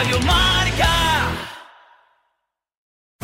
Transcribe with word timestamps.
Radio 0.00 0.18
Marca. 0.20 1.09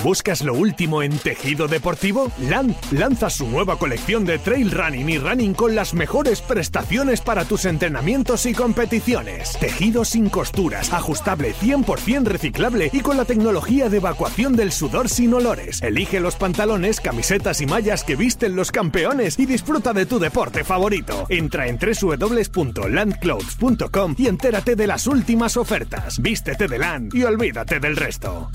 ¿Buscas 0.07 0.43
lo 0.43 0.55
último 0.55 1.03
en 1.03 1.19
tejido 1.19 1.67
deportivo? 1.67 2.31
Land 2.39 2.77
lanza 2.93 3.29
su 3.29 3.49
nueva 3.49 3.77
colección 3.77 4.25
de 4.25 4.39
trail 4.39 4.71
running 4.71 5.09
y 5.09 5.19
running 5.19 5.53
con 5.53 5.75
las 5.75 5.95
mejores 5.95 6.41
prestaciones 6.43 7.21
para 7.21 7.45
tus 7.45 7.65
entrenamientos 7.65 8.47
y 8.47 8.55
competiciones. 8.55 9.59
Tejido 9.59 10.05
sin 10.05 10.29
costuras, 10.29 10.93
ajustable 10.93 11.57
100% 11.57 12.23
reciclable 12.23 12.89
y 12.93 13.01
con 13.01 13.17
la 13.17 13.25
tecnología 13.25 13.89
de 13.89 13.97
evacuación 13.97 14.55
del 14.55 14.71
sudor 14.71 15.09
sin 15.09 15.35
olores. 15.35 15.83
Elige 15.83 16.21
los 16.21 16.37
pantalones, 16.37 17.01
camisetas 17.01 17.61
y 17.61 17.67
mallas 17.67 18.05
que 18.05 18.15
visten 18.15 18.55
los 18.55 18.71
campeones 18.71 19.41
y 19.41 19.47
disfruta 19.47 19.93
de 19.93 20.07
tu 20.07 20.21
deporte 20.21 20.63
favorito. 20.63 21.27
Entra 21.29 21.67
en 21.67 21.81
www.landclothes.com 21.81 24.15
y 24.17 24.29
entérate 24.29 24.77
de 24.77 24.87
las 24.87 25.09
últimas 25.09 25.57
ofertas. 25.57 26.23
Vístete 26.23 26.69
de 26.69 26.79
Land 26.79 27.13
y 27.13 27.25
olvídate 27.25 27.81
del 27.81 27.97
resto. 27.97 28.53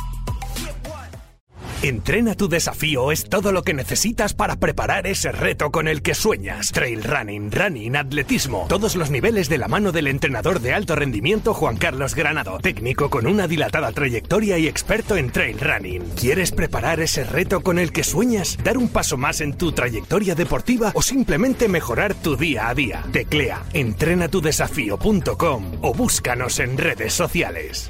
Entrena 1.84 2.35
tu 2.35 2.48
desafío 2.48 3.12
es 3.12 3.27
todo 3.27 3.52
lo 3.52 3.63
que 3.63 3.73
necesitas 3.73 4.35
para 4.35 4.58
preparar 4.58 5.08
ese 5.08 5.31
reto 5.31 5.72
con 5.72 5.88
el 5.88 6.03
que 6.03 6.13
sueñas. 6.13 6.72
Trail 6.72 7.03
running, 7.03 7.52
running, 7.52 7.95
atletismo, 7.95 8.67
todos 8.70 8.95
los 8.95 9.09
niveles 9.09 9.49
de 9.49 9.58
la 9.58 9.67
mano 9.67 9.91
del 9.91 10.05
entrenador 10.05 10.59
de 10.59 10.75
alto 10.75 10.95
rendimiento 10.95 11.55
Juan 11.55 11.77
Carlos 11.77 12.13
Granado, 12.13 12.59
técnico 12.59 13.09
con 13.09 13.25
una 13.25 13.48
dilatada 13.48 13.91
trayectoria 13.94 14.59
y 14.59 14.67
experto 14.67 15.16
en 15.16 15.31
trail 15.31 15.59
running. 15.59 16.03
¿Quieres 16.16 16.52
preparar 16.52 16.99
ese 16.99 17.23
reto 17.23 17.62
con 17.62 17.80
el 17.80 17.91
que 17.91 18.03
sueñas? 18.03 18.59
¿Dar 18.63 18.77
un 18.77 18.89
paso 18.89 19.17
más 19.17 19.41
en 19.41 19.53
tu 19.58 19.72
trayectoria 19.72 20.36
deportiva 20.36 20.91
o 20.94 21.02
simplemente 21.02 21.67
mejorar 21.67 22.13
tu 22.13 22.38
día 22.38 22.70
a 22.70 22.75
día? 22.75 23.03
Teclea 23.11 23.63
entrenatudesafío.com 23.73 25.72
o 25.81 25.94
búscanos 25.95 26.59
en 26.59 26.77
redes 26.77 27.13
sociales. 27.13 27.89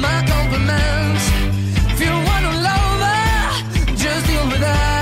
My 0.00 0.24
compliments. 0.26 1.24
If 1.92 2.00
you 2.00 2.12
wanna 2.28 2.52
love 2.68 3.00
her, 3.06 3.96
just 3.96 4.26
deal 4.26 4.46
with 4.46 4.62
her. 4.62 4.99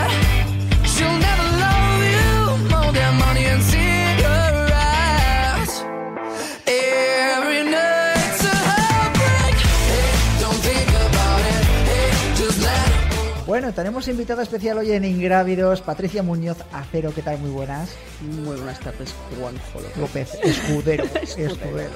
Bueno, 13.59 13.75
tenemos 13.75 14.07
invitada 14.07 14.45
especial 14.45 14.79
hoy 14.79 14.93
en 14.93 15.05
Ingrávidos, 15.05 15.81
Patricia 15.81 16.23
Muñoz 16.23 16.59
Acero, 16.73 17.13
¿qué 17.13 17.23
tal? 17.23 17.39
Muy 17.41 17.51
buenas. 17.51 17.93
Muy 18.21 18.55
buenas 18.55 18.79
tardes, 18.79 19.13
Juanjo 19.37 19.81
López, 20.01 20.33
escudero, 20.45 21.03
escudero. 21.37 21.91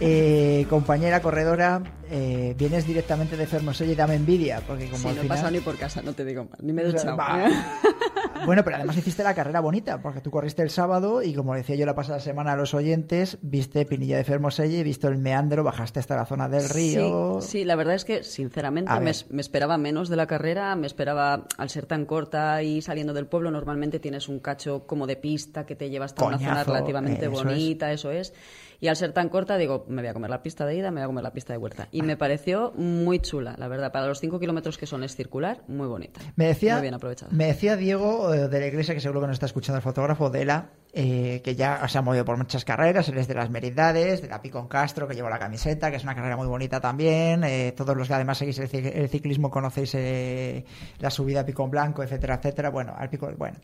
Eh, 0.00 0.66
compañera 0.68 1.22
corredora, 1.22 1.80
eh, 2.10 2.56
vienes 2.58 2.84
directamente 2.84 3.36
de 3.36 3.46
Fermoselle 3.46 3.92
y 3.92 3.94
dame 3.94 4.16
envidia, 4.16 4.60
porque 4.66 4.86
como 4.90 5.02
Sí, 5.02 5.08
al 5.10 5.14
no 5.14 5.20
he 5.20 5.22
final... 5.22 5.36
pasado 5.36 5.50
ni 5.52 5.60
por 5.60 5.76
casa, 5.76 6.02
no 6.02 6.14
te 6.14 6.24
digo 6.24 6.48
más, 6.50 6.60
ni 6.60 6.72
me 6.72 6.82
he 6.82 6.86
duchado. 6.86 7.16
Bueno, 8.44 8.62
pero 8.64 8.76
además 8.76 8.96
hiciste 8.96 9.22
la 9.22 9.34
carrera 9.34 9.60
bonita, 9.60 10.00
porque 10.00 10.20
tú 10.20 10.30
corriste 10.30 10.62
el 10.62 10.70
sábado 10.70 11.22
y 11.22 11.34
como 11.34 11.54
decía 11.54 11.76
yo 11.76 11.86
la 11.86 11.94
pasada 11.94 12.20
semana 12.20 12.52
a 12.52 12.56
los 12.56 12.74
oyentes, 12.74 13.38
viste 13.42 13.84
Pinilla 13.86 14.16
de 14.16 14.24
Fermoselle, 14.24 14.82
visto 14.82 15.08
el 15.08 15.18
meandro, 15.18 15.64
bajaste 15.64 16.00
hasta 16.00 16.16
la 16.16 16.26
zona 16.26 16.48
del 16.48 16.68
río. 16.68 17.40
Sí, 17.40 17.48
sí, 17.48 17.64
la 17.64 17.76
verdad 17.76 17.94
es 17.94 18.04
que 18.04 18.22
sinceramente 18.22 18.92
me, 19.00 19.40
esperaba 19.40 19.78
menos 19.78 20.08
de 20.08 20.16
la 20.16 20.26
carrera, 20.26 20.76
me 20.76 20.86
esperaba, 20.86 21.46
al 21.56 21.70
ser 21.70 21.86
tan 21.86 22.06
corta 22.06 22.62
y 22.62 22.82
saliendo 22.82 23.12
del 23.12 23.26
pueblo, 23.26 23.50
normalmente 23.50 23.98
tienes 23.98 24.28
un 24.28 24.40
cacho 24.40 24.86
como 24.86 25.06
de 25.06 25.16
pista 25.16 25.66
que 25.66 25.74
te 25.74 25.90
lleva 25.90 26.04
hasta 26.04 26.24
una 26.24 26.38
zona 26.38 26.64
relativamente 26.64 27.26
es. 27.26 27.30
bonita, 27.30 27.92
eso 27.92 28.10
es. 28.10 28.32
Y 28.80 28.88
al 28.88 28.96
ser 28.96 29.12
tan 29.12 29.28
corta, 29.28 29.56
digo, 29.56 29.84
me 29.88 30.02
voy 30.02 30.08
a 30.08 30.12
comer 30.12 30.30
la 30.30 30.42
pista 30.42 30.66
de 30.66 30.76
ida, 30.76 30.90
me 30.90 31.00
voy 31.00 31.04
a 31.04 31.06
comer 31.06 31.24
la 31.24 31.32
pista 31.32 31.52
de 31.52 31.58
vuelta. 31.58 31.88
Y 31.92 32.02
me 32.02 32.16
pareció 32.16 32.72
muy 32.76 33.18
chula, 33.20 33.54
la 33.58 33.68
verdad. 33.68 33.92
Para 33.92 34.06
los 34.06 34.20
5 34.20 34.38
kilómetros 34.38 34.76
que 34.78 34.86
son 34.86 35.02
es 35.04 35.16
circular, 35.16 35.62
muy 35.68 35.86
bonita. 35.86 36.20
Me 36.36 36.46
decía, 36.46 36.74
Muy 36.74 36.82
bien 36.82 36.94
aprovechada. 36.94 37.32
me 37.32 37.46
decía 37.46 37.76
Diego 37.76 38.32
eh, 38.34 38.48
de 38.48 38.60
la 38.60 38.66
iglesia, 38.66 38.94
que 38.94 39.00
seguro 39.00 39.20
que 39.22 39.28
nos 39.28 39.34
está 39.34 39.46
escuchando 39.46 39.76
el 39.78 39.82
fotógrafo, 39.82 40.30
de 40.30 40.44
la, 40.44 40.70
eh, 40.92 41.40
que 41.44 41.54
ya 41.54 41.86
se 41.88 41.98
ha 41.98 42.02
movido 42.02 42.24
por 42.24 42.36
muchas 42.36 42.64
carreras, 42.64 43.08
él 43.08 43.18
es 43.18 43.28
de 43.28 43.34
las 43.34 43.50
Merindades, 43.50 44.20
de 44.22 44.28
la 44.28 44.42
Picon 44.42 44.68
Castro, 44.68 45.06
que 45.08 45.14
lleva 45.14 45.30
la 45.30 45.38
camiseta, 45.38 45.90
que 45.90 45.96
es 45.96 46.02
una 46.04 46.14
carrera 46.14 46.36
muy 46.36 46.46
bonita 46.46 46.80
también. 46.80 47.44
eh, 47.44 47.72
todos 47.76 47.96
los 47.96 48.08
que 48.08 48.14
además 48.14 48.38
seguís 48.38 48.58
el, 48.58 48.68
ci- 48.70 48.92
el 48.94 49.08
ciclismo 49.08 49.50
conocéis 49.50 49.94
eh, 49.94 50.64
la 50.98 51.10
subida 51.10 51.40
a 51.40 51.44
Picón 51.46 51.70
Blanco, 51.70 52.02
etcétera, 52.02 52.34
etcétera. 52.36 52.70
Bueno, 52.70 52.94
al 52.96 53.08
Pico, 53.08 53.30
bueno, 53.38 53.58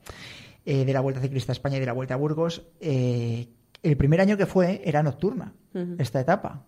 de 0.64 0.92
la 0.92 1.00
Vuelta 1.00 1.20
Ciclista 1.20 1.52
a 1.52 1.54
España 1.54 1.76
y 1.76 1.80
de 1.80 1.86
la 1.86 1.92
Vuelta 1.92 2.14
a 2.14 2.16
Burgos. 2.16 2.62
eh, 2.80 3.48
el 3.82 3.96
primer 3.96 4.20
año 4.20 4.36
que 4.36 4.46
fue 4.46 4.82
era 4.84 5.02
nocturna, 5.02 5.54
esta 5.98 6.20
etapa. 6.20 6.64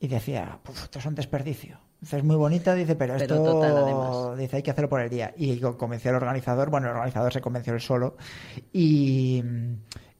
Y 0.00 0.08
decía, 0.08 0.58
"Puf, 0.62 0.82
esto 0.84 0.98
es 0.98 1.06
un 1.06 1.14
desperdicio. 1.14 1.78
Es 2.02 2.22
muy 2.22 2.36
bonita, 2.36 2.74
dice, 2.74 2.94
pero, 2.96 3.14
Pero 3.14 3.22
esto 3.24 3.42
total, 3.42 3.76
además. 3.78 4.38
dice 4.38 4.56
hay 4.56 4.62
que 4.62 4.70
hacerlo 4.70 4.90
por 4.90 5.00
el 5.00 5.08
día 5.08 5.32
y 5.36 5.58
co- 5.58 5.78
convenció 5.78 6.10
al 6.10 6.16
organizador 6.16 6.68
bueno 6.70 6.88
el 6.88 6.94
organizador 6.94 7.32
se 7.32 7.40
convenció 7.40 7.72
él 7.72 7.80
solo 7.80 8.16
y, 8.72 9.42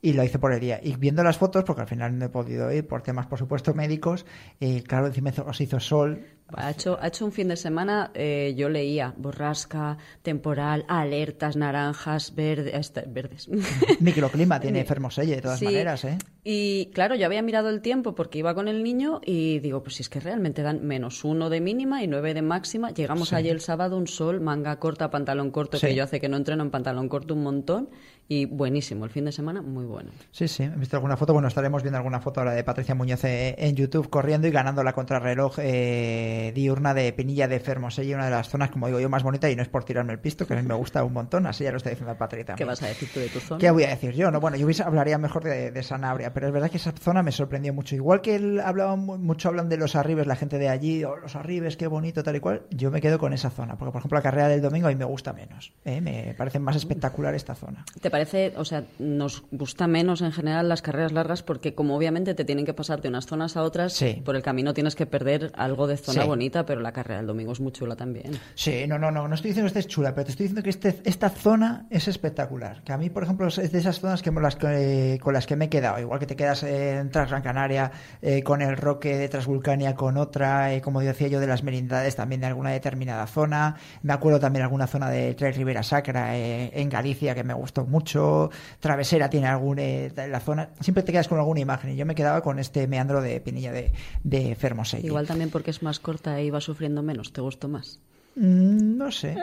y 0.00 0.12
lo 0.14 0.24
hice 0.24 0.38
por 0.38 0.52
el 0.54 0.60
día 0.60 0.80
y 0.82 0.96
viendo 0.96 1.22
las 1.22 1.36
fotos 1.36 1.64
porque 1.64 1.82
al 1.82 1.88
final 1.88 2.18
no 2.18 2.24
he 2.24 2.28
podido 2.30 2.72
ir 2.72 2.86
por 2.86 3.02
temas 3.02 3.26
por 3.26 3.38
supuesto 3.38 3.74
médicos 3.74 4.24
eh, 4.60 4.82
claro 4.84 5.06
encima 5.08 5.30
os 5.46 5.60
hizo 5.60 5.78
sol 5.78 6.24
Ha 6.54 6.70
hecho, 6.70 6.96
ha 7.00 7.08
hecho 7.08 7.24
un 7.24 7.32
fin 7.32 7.48
de 7.48 7.56
semana, 7.56 8.12
eh, 8.14 8.54
yo 8.56 8.68
leía 8.68 9.12
borrasca, 9.16 9.98
temporal, 10.22 10.84
alertas 10.88 11.56
naranjas, 11.56 12.34
verde- 12.36 12.70
este, 12.78 13.02
verdes. 13.06 13.48
microclima 14.00 14.60
tiene 14.60 14.84
Fermoselle 14.84 15.36
de 15.36 15.42
todas 15.42 15.58
Sí, 15.58 15.64
maneras 15.64 16.04
¿eh? 16.04 16.18
Y 16.44 16.90
claro, 16.94 17.16
yo 17.16 17.26
había 17.26 17.42
mirado 17.42 17.68
el 17.70 17.80
tiempo 17.80 18.14
porque 18.14 18.38
iba 18.38 18.54
con 18.54 18.68
el 18.68 18.84
niño 18.84 19.20
y 19.24 19.58
digo, 19.58 19.82
pues 19.82 19.96
si 19.96 20.02
es 20.02 20.08
que 20.08 20.20
realmente 20.20 20.62
dan 20.62 20.86
menos 20.86 21.24
uno 21.24 21.50
de 21.50 21.60
mínima 21.60 22.04
y 22.04 22.06
nueve 22.06 22.34
de 22.34 22.42
máxima. 22.42 22.90
Llegamos 22.92 23.30
Sí. 23.30 23.34
allí 23.34 23.48
el 23.48 23.60
sábado, 23.60 23.96
un 23.96 24.06
sol, 24.06 24.40
manga 24.40 24.78
corta, 24.78 25.10
pantalón 25.10 25.50
corto, 25.50 25.76
Sí. 25.78 25.88
que 25.88 25.94
yo 25.96 26.04
hace 26.04 26.20
que 26.20 26.28
no 26.28 26.36
entreno 26.36 26.62
en 26.62 26.70
pantalón 26.70 27.08
corto 27.08 27.34
un 27.34 27.42
montón. 27.42 27.88
Y 28.28 28.44
buenísimo, 28.46 29.04
el 29.04 29.10
fin 29.12 29.24
de 29.24 29.30
semana 29.32 29.62
muy 29.62 29.84
bueno. 29.84 30.10
Sí, 30.32 30.48
sí, 30.48 30.64
he 30.64 30.68
visto 30.70 30.96
alguna 30.96 31.16
foto. 31.16 31.32
Bueno, 31.32 31.46
estaremos 31.46 31.82
viendo 31.82 31.96
alguna 31.98 32.20
foto 32.20 32.40
ahora 32.40 32.54
de 32.54 32.64
Patricia 32.64 32.94
Muñoz 32.94 33.22
eh, 33.24 33.54
en 33.58 33.76
YouTube 33.76 34.08
corriendo 34.10 34.48
y 34.48 34.50
ganando 34.50 34.82
la 34.82 34.92
contrarreloj 34.92 35.58
eh, 35.60 36.35
diurna 36.54 36.94
de 36.94 37.12
Pinilla 37.12 37.48
de 37.48 37.60
Fermoselle, 37.60 38.14
una 38.14 38.24
de 38.26 38.30
las 38.30 38.48
zonas, 38.48 38.70
como 38.70 38.86
digo 38.86 39.00
yo, 39.00 39.08
más 39.08 39.22
bonita. 39.22 39.50
Y 39.50 39.56
no 39.56 39.62
es 39.62 39.68
por 39.68 39.84
tirarme 39.84 40.12
el 40.12 40.18
pisto, 40.20 40.46
que 40.46 40.54
a 40.54 40.56
mí 40.56 40.62
me 40.62 40.74
gusta 40.74 41.02
un 41.04 41.12
montón. 41.12 41.46
Así 41.46 41.64
ya 41.64 41.70
lo 41.70 41.76
está 41.78 41.90
diciendo 41.90 42.16
Patricia. 42.16 42.54
¿Qué 42.54 42.64
vas 42.64 42.82
a 42.82 42.86
decir 42.88 43.08
tú 43.12 43.20
de 43.20 43.28
tu 43.28 43.40
zona? 43.40 43.58
¿Qué 43.60 43.70
voy 43.70 43.84
a 43.84 43.88
decir 43.88 44.12
yo? 44.14 44.30
No, 44.30 44.40
bueno, 44.40 44.56
yo 44.56 44.66
hablaría 44.84 45.18
mejor 45.18 45.44
de, 45.44 45.70
de 45.70 45.82
Sanabria, 45.82 46.32
pero 46.32 46.46
es 46.46 46.52
verdad 46.52 46.70
que 46.70 46.76
esa 46.76 46.92
zona 46.92 47.22
me 47.22 47.32
sorprendió 47.32 47.72
mucho. 47.74 47.94
Igual 47.94 48.20
que 48.20 48.36
él 48.36 48.60
hablaba 48.60 48.96
mu- 48.96 49.18
mucho 49.18 49.48
hablan 49.48 49.68
de 49.68 49.76
los 49.76 49.96
arribes, 49.96 50.26
la 50.26 50.36
gente 50.36 50.58
de 50.58 50.68
allí, 50.68 51.04
o 51.04 51.16
los 51.16 51.36
arribes, 51.36 51.76
qué 51.76 51.86
bonito, 51.86 52.22
tal 52.22 52.36
y 52.36 52.40
cual. 52.40 52.62
Yo 52.70 52.90
me 52.90 53.00
quedo 53.00 53.18
con 53.18 53.32
esa 53.32 53.50
zona, 53.50 53.76
porque 53.76 53.92
por 53.92 54.00
ejemplo 54.00 54.18
la 54.18 54.22
carrera 54.22 54.48
del 54.48 54.60
domingo 54.62 54.86
a 54.88 54.90
mí 54.90 54.96
me 54.96 55.04
gusta 55.04 55.32
menos. 55.32 55.72
¿eh? 55.84 56.00
Me 56.00 56.34
parece 56.36 56.58
más 56.58 56.76
espectacular 56.76 57.34
esta 57.34 57.54
zona. 57.54 57.84
¿Te 58.00 58.10
parece, 58.10 58.52
o 58.56 58.64
sea, 58.64 58.84
nos 58.98 59.44
gusta 59.50 59.86
menos 59.86 60.20
en 60.22 60.32
general 60.32 60.68
las 60.68 60.82
carreras 60.82 61.12
largas 61.12 61.42
porque 61.42 61.74
como 61.74 61.96
obviamente 61.96 62.34
te 62.34 62.44
tienen 62.44 62.64
que 62.66 62.74
pasar 62.74 63.00
de 63.00 63.08
unas 63.08 63.26
zonas 63.26 63.56
a 63.56 63.62
otras, 63.62 63.92
Sí. 63.94 64.22
por 64.24 64.36
el 64.36 64.42
camino 64.42 64.74
tienes 64.74 64.94
que 64.94 65.06
perder 65.06 65.52
algo 65.56 65.86
de 65.86 65.96
zona 65.96 66.22
Sí. 66.22 66.25
Bonita, 66.26 66.64
pero 66.66 66.80
la 66.80 66.92
carrera 66.92 67.18
del 67.18 67.26
domingo 67.26 67.52
es 67.52 67.60
muy 67.60 67.72
chula 67.72 67.96
también. 67.96 68.32
Sí, 68.54 68.86
no, 68.86 68.98
no, 68.98 69.10
no, 69.10 69.28
no 69.28 69.34
estoy 69.34 69.50
diciendo 69.50 69.72
que 69.72 69.78
esté 69.78 69.90
chula, 69.90 70.14
pero 70.14 70.24
te 70.26 70.30
estoy 70.32 70.44
diciendo 70.44 70.62
que 70.62 70.70
este, 70.70 71.00
esta 71.04 71.28
zona 71.30 71.86
es 71.90 72.08
espectacular. 72.08 72.82
Que 72.84 72.92
a 72.92 72.98
mí, 72.98 73.10
por 73.10 73.22
ejemplo, 73.22 73.46
es 73.48 73.56
de 73.72 73.78
esas 73.78 74.00
zonas 74.00 74.22
que, 74.22 74.30
me 74.30 74.40
las 74.40 74.56
que- 74.56 75.18
con 75.22 75.32
las 75.34 75.46
que 75.46 75.56
me 75.56 75.66
he 75.66 75.68
quedado. 75.68 75.98
Igual 76.00 76.18
que 76.20 76.26
te 76.26 76.36
quedas 76.36 76.62
en 76.62 77.10
Tras 77.10 77.30
Gran 77.30 77.42
Canaria 77.42 77.90
eh, 78.22 78.42
con 78.42 78.62
el 78.62 78.76
Roque 78.76 79.16
de 79.16 79.28
Transvulcania, 79.28 79.94
con 79.94 80.16
otra, 80.16 80.72
eh, 80.74 80.80
como 80.80 81.00
decía 81.00 81.28
yo, 81.28 81.40
de 81.40 81.46
las 81.46 81.62
merindades 81.62 82.16
también 82.16 82.40
de 82.40 82.48
alguna 82.48 82.70
determinada 82.70 83.26
zona. 83.26 83.76
Me 84.02 84.12
acuerdo 84.12 84.40
también 84.40 84.62
alguna 84.64 84.86
zona 84.86 85.10
de 85.10 85.34
Tres 85.34 85.56
Rivera 85.56 85.82
Sacra 85.82 86.36
eh, 86.36 86.70
en 86.74 86.88
Galicia 86.88 87.34
que 87.34 87.44
me 87.44 87.54
gustó 87.54 87.84
mucho. 87.86 88.50
Travesera 88.80 89.30
tiene 89.30 89.46
alguna, 89.46 89.82
la 90.28 90.40
zona, 90.40 90.70
siempre 90.80 91.02
te 91.02 91.12
quedas 91.12 91.28
con 91.28 91.38
alguna 91.38 91.60
imagen 91.60 91.90
y 91.92 91.96
yo 91.96 92.06
me 92.06 92.14
quedaba 92.14 92.40
con 92.42 92.58
este 92.58 92.86
meandro 92.86 93.20
de 93.22 93.40
Pinilla 93.40 93.72
de, 93.72 93.92
de 94.24 94.54
Fermoselle. 94.54 95.06
Igual 95.06 95.26
también 95.26 95.50
porque 95.50 95.70
es 95.70 95.82
más 95.82 96.00
corta 96.16 96.38
e 96.40 96.44
iba 96.46 96.60
sufriendo 96.60 97.02
menos, 97.02 97.32
¿te 97.32 97.40
gustó 97.40 97.68
más? 97.68 98.00
Mm, 98.36 98.96
No 98.96 99.10
sé, 99.10 99.36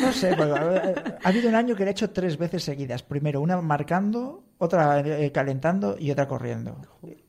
no 0.00 0.12
sé. 0.12 0.34
porque, 0.36 0.54
ha, 0.54 1.18
ha 1.22 1.28
habido 1.28 1.48
un 1.48 1.54
año 1.54 1.74
que 1.74 1.84
le 1.84 1.90
he 1.90 1.92
hecho 1.92 2.10
tres 2.10 2.36
veces 2.36 2.62
seguidas. 2.64 3.02
Primero 3.02 3.40
una 3.40 3.60
marcando, 3.60 4.42
otra 4.58 5.00
eh, 5.00 5.30
calentando 5.32 5.96
y 5.98 6.10
otra 6.10 6.26
corriendo. 6.28 6.76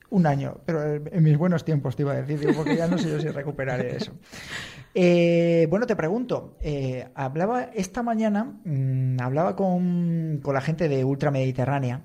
Un 0.10 0.26
año, 0.26 0.58
pero 0.66 0.96
en 0.96 1.22
mis 1.24 1.38
buenos 1.38 1.66
tiempos 1.66 1.96
te 1.98 2.04
iba 2.04 2.14
a 2.14 2.22
decir, 2.22 2.56
porque 2.56 2.78
ya 2.78 2.88
no 2.88 2.98
sé 2.98 3.10
yo 3.10 3.20
si 3.20 3.28
recuperaré 3.28 3.98
eso. 3.98 4.14
Eh, 4.96 5.68
bueno, 5.70 5.86
te 5.86 5.96
pregunto, 5.98 6.58
eh, 6.62 7.08
hablaba 7.14 7.64
esta 7.74 8.04
mañana, 8.04 8.46
mm, 8.64 9.18
hablaba 9.22 9.56
con, 9.56 10.40
con 10.42 10.54
la 10.54 10.62
gente 10.62 10.88
de 10.88 11.04
Ultra 11.04 11.30
Mediterránea, 11.30 12.02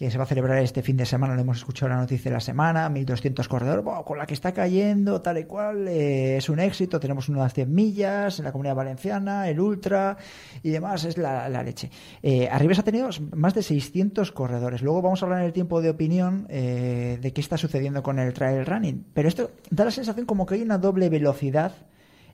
que 0.00 0.10
se 0.10 0.16
va 0.16 0.24
a 0.24 0.26
celebrar 0.26 0.56
este 0.62 0.80
fin 0.80 0.96
de 0.96 1.04
semana, 1.04 1.34
lo 1.34 1.42
hemos 1.42 1.58
escuchado 1.58 1.90
la 1.90 1.98
noticia 1.98 2.30
de 2.30 2.36
la 2.36 2.40
semana, 2.40 2.88
1200 2.88 3.46
corredores, 3.48 3.84
con 4.06 4.16
la 4.16 4.24
que 4.24 4.32
está 4.32 4.52
cayendo, 4.52 5.20
tal 5.20 5.36
y 5.36 5.44
cual, 5.44 5.86
eh, 5.88 6.38
es 6.38 6.48
un 6.48 6.58
éxito, 6.58 6.98
tenemos 6.98 7.28
unas 7.28 7.52
100 7.52 7.70
millas 7.70 8.38
en 8.38 8.46
la 8.46 8.52
comunidad 8.52 8.76
valenciana, 8.76 9.46
el 9.50 9.60
Ultra 9.60 10.16
y 10.62 10.70
demás, 10.70 11.04
es 11.04 11.18
la, 11.18 11.50
la 11.50 11.62
leche. 11.62 11.90
Eh, 12.22 12.48
Arribes 12.50 12.78
ha 12.78 12.82
tenido 12.82 13.10
más 13.36 13.52
de 13.52 13.62
600 13.62 14.32
corredores, 14.32 14.80
luego 14.80 15.02
vamos 15.02 15.22
a 15.22 15.26
hablar 15.26 15.40
en 15.40 15.44
el 15.44 15.52
tiempo 15.52 15.82
de 15.82 15.90
opinión 15.90 16.46
eh, 16.48 17.18
de 17.20 17.32
qué 17.34 17.42
está 17.42 17.58
sucediendo 17.58 18.02
con 18.02 18.18
el 18.18 18.32
trail 18.32 18.64
running, 18.64 19.04
pero 19.12 19.28
esto 19.28 19.50
da 19.68 19.84
la 19.84 19.90
sensación 19.90 20.24
como 20.24 20.46
que 20.46 20.54
hay 20.54 20.62
una 20.62 20.78
doble 20.78 21.10
velocidad 21.10 21.74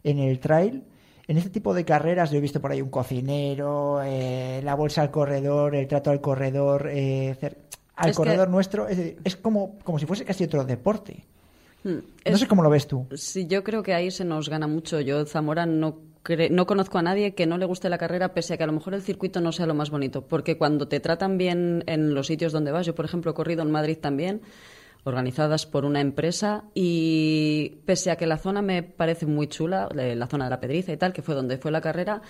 en 0.04 0.20
el 0.20 0.38
trail. 0.38 0.84
En 1.28 1.36
este 1.38 1.50
tipo 1.50 1.74
de 1.74 1.84
carreras 1.84 2.30
yo 2.30 2.38
he 2.38 2.40
visto 2.40 2.60
por 2.60 2.70
ahí 2.70 2.80
un 2.80 2.90
cocinero, 2.90 4.00
eh, 4.04 4.60
la 4.64 4.74
bolsa 4.76 5.02
al 5.02 5.10
corredor, 5.10 5.74
el 5.74 5.88
trato 5.88 6.10
al 6.10 6.20
corredor, 6.20 6.88
eh, 6.92 7.36
al 7.96 8.10
Es 8.10 8.16
que- 8.16 8.16
corredor 8.16 8.48
nuestro. 8.48 8.86
Es, 8.88 8.96
decir, 8.96 9.18
es 9.24 9.36
como, 9.36 9.78
como 9.82 9.98
si 9.98 10.06
fuese 10.06 10.24
casi 10.24 10.44
otro 10.44 10.64
deporte. 10.64 11.24
Hmm, 11.82 11.98
No 12.30 12.38
sé 12.38 12.46
cómo 12.46 12.62
lo 12.62 12.70
ves 12.70 12.86
tú. 12.86 13.06
Sí, 13.14 13.46
yo 13.46 13.64
creo 13.64 13.82
que 13.82 13.94
ahí 13.94 14.10
se 14.10 14.24
nos 14.24 14.48
gana 14.48 14.66
mucho. 14.68 15.00
Yo, 15.00 15.24
Zamora, 15.26 15.66
no, 15.66 15.98
no 16.50 16.66
conozco 16.66 16.98
a 16.98 17.02
nadie 17.02 17.34
que 17.34 17.46
no 17.46 17.58
le 17.58 17.66
guste 17.66 17.88
la 17.88 17.98
carrera, 17.98 18.32
pese 18.34 18.54
a 18.54 18.56
que 18.56 18.64
a 18.64 18.66
lo 18.66 18.72
mejor 18.72 18.94
el 18.94 19.02
circuito 19.02 19.40
no 19.40 19.50
sea 19.52 19.66
lo 19.66 19.74
más 19.74 19.90
bonito. 19.90 20.22
Porque 20.26 20.56
cuando 20.58 20.86
te 20.88 21.00
tratan 21.00 21.38
bien 21.38 21.82
en 21.86 22.14
los 22.14 22.26
sitios 22.28 22.52
donde 22.52 22.70
vas, 22.72 22.86
yo, 22.86 22.94
por 22.94 23.04
ejemplo, 23.04 23.30
he 23.32 23.34
corrido 23.34 23.62
en 23.62 23.70
Madrid 23.70 23.98
también, 24.00 24.42
organizadas 25.06 25.66
por 25.66 25.84
una 25.84 26.00
empresa, 26.00 26.64
y 26.74 27.78
pese 27.86 28.10
a 28.10 28.16
que 28.16 28.26
la 28.26 28.38
zona 28.38 28.60
me 28.60 28.82
parece 28.82 29.24
muy 29.24 29.46
chula, 29.46 29.88
eh, 29.96 30.16
la 30.16 30.26
zona 30.26 30.44
de 30.44 30.50
la 30.50 30.60
Pedriza 30.60 30.92
y 30.92 30.96
tal, 30.96 31.12
que 31.12 31.22
fue 31.22 31.34
donde 31.34 31.58
fue 31.58 31.70
la 31.70 31.80
carrera, 31.80 32.22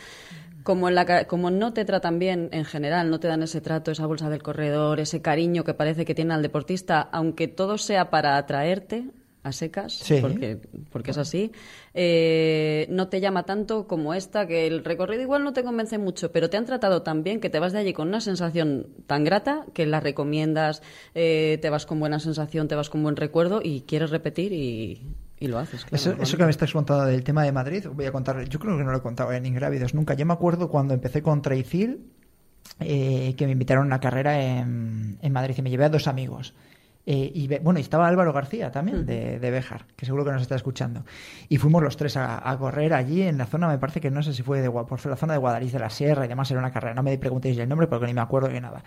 como, 0.63 0.89
en 0.89 0.95
la 0.95 1.25
como 1.27 1.51
no 1.51 1.73
te 1.73 1.85
tratan 1.85 2.19
bien 2.19 2.49
en 2.53 2.65
general, 2.65 3.09
no 3.09 3.19
te 3.21 3.29
dan 3.29 3.43
ese 3.43 3.61
trato, 3.61 3.91
esa 3.91 4.07
bolsa 4.07 4.29
del 4.29 4.43
corredor, 4.43 5.01
ese 5.01 5.23
cariño 5.23 5.65
que 5.65 5.75
parece 5.75 6.05
que 6.05 6.15
tiene 6.15 6.35
al 6.35 6.43
deportista, 6.43 7.01
aunque 7.13 7.49
todo 7.49 7.79
sea 7.79 8.11
para 8.11 8.37
atraerte 8.37 9.11
a 9.47 9.53
secas, 9.53 9.93
Sí. 9.95 10.19
porque, 10.21 10.59
porque 10.91 11.11
es 11.13 11.19
así, 11.19 11.53
eh, 11.95 12.87
no 12.91 13.09
te 13.09 13.21
llama 13.21 13.45
tanto 13.45 13.87
como 13.87 14.13
esta, 14.15 14.47
que 14.47 14.67
el 14.67 14.85
recorrido 14.85 15.23
igual 15.23 15.45
no 15.45 15.53
te 15.53 15.63
convence 15.65 15.99
mucho, 15.99 16.33
pero 16.33 16.51
te 16.51 16.57
han 16.57 16.67
tratado 16.67 17.03
tan 17.03 17.23
bien 17.23 17.41
que 17.41 17.51
te 17.51 17.59
vas 17.59 17.73
de 17.73 17.79
allí 17.79 17.93
con 17.93 18.09
una 18.09 18.21
sensación 18.21 18.89
tan 19.07 19.25
grata 19.25 19.65
que 19.75 19.87
la 19.87 20.01
recomiendas, 20.01 20.83
eh, 21.15 21.59
te 21.63 21.71
vas 21.71 21.87
con 21.87 22.01
buena 22.01 22.19
sensación, 22.21 22.69
te 22.69 22.75
vas 22.75 22.91
con 22.91 23.03
buen 23.03 23.17
recuerdo 23.17 23.61
y 23.63 23.83
quieres 23.83 24.11
repetir 24.11 24.53
y, 24.53 25.03
y 25.39 25.47
lo 25.49 25.59
haces. 25.59 25.85
claro, 25.85 25.97
Eso, 25.97 26.23
eso 26.23 26.37
que 26.37 26.45
me 26.45 26.51
estás 26.51 26.73
contando 26.73 27.05
del 27.07 27.23
tema 27.25 27.45
de 27.45 27.53
Madrid, 27.53 27.87
voy 27.93 28.07
a 28.07 28.13
contar, 28.13 28.49
yo 28.49 28.59
creo 28.59 28.77
que 28.77 28.85
no 28.85 28.91
lo 28.93 28.99
he 28.99 29.03
contado 29.03 29.33
en 29.33 29.47
Ingrávidos 29.47 29.95
nunca. 29.95 30.15
Yo 30.15 30.27
me 30.27 30.33
acuerdo 30.33 30.69
cuando 30.69 30.95
empecé 30.95 31.23
con 31.23 31.43
Traicil, 31.43 32.07
eh, 32.81 33.35
que 33.37 33.47
me 33.47 33.53
invitaron 33.53 33.85
a 33.85 33.87
una 33.87 34.01
carrera 34.01 34.43
en, 34.43 35.19
en 35.23 35.33
Madrid 35.33 35.55
y 35.59 35.63
me 35.63 35.71
llevé 35.71 35.85
a 35.85 35.89
dos 35.89 36.09
amigos. 36.09 36.53
Eh, 37.09 37.31
y 37.33 37.47
bueno, 37.59 37.79
y 37.79 37.83
estaba 37.83 38.09
Álvaro 38.09 38.33
García 38.33 38.73
también, 38.73 39.07
de, 39.07 39.39
de 39.39 39.51
Béjar, 39.53 39.87
que 39.95 40.05
seguro 40.05 40.25
que 40.25 40.33
nos 40.33 40.43
está 40.43 40.57
escuchando. 40.57 41.05
Y 41.49 41.59
fuimos 41.59 41.81
los 41.81 41.97
tres 41.97 42.17
a, 42.17 42.51
a 42.51 42.59
correr 42.59 42.93
allí 42.95 43.23
en 43.23 43.39
la 43.39 43.47
zona, 43.47 43.69
me 43.69 43.79
parece 43.79 44.01
que 44.01 44.11
no 44.11 44.25
sé 44.25 44.35
si 44.35 44.43
fue 44.43 44.61
de 44.61 44.69
por 44.69 45.07
la 45.07 45.15
zona 45.15 45.35
de 45.35 45.39
Guadalís 45.39 45.73
de 45.73 45.79
la 45.79 45.89
Sierra 45.89 46.25
y 46.25 46.29
demás, 46.29 46.51
era 46.51 46.59
una 46.59 46.73
carrera. 46.73 46.95
No 46.95 47.05
me 47.05 47.17
preguntéis 47.17 47.57
el 47.59 47.69
nombre 47.69 47.87
porque 47.87 48.07
ni 48.07 48.15
me 48.15 48.21
acuerdo 48.21 48.49
de 48.49 48.61
nada. 48.61 48.83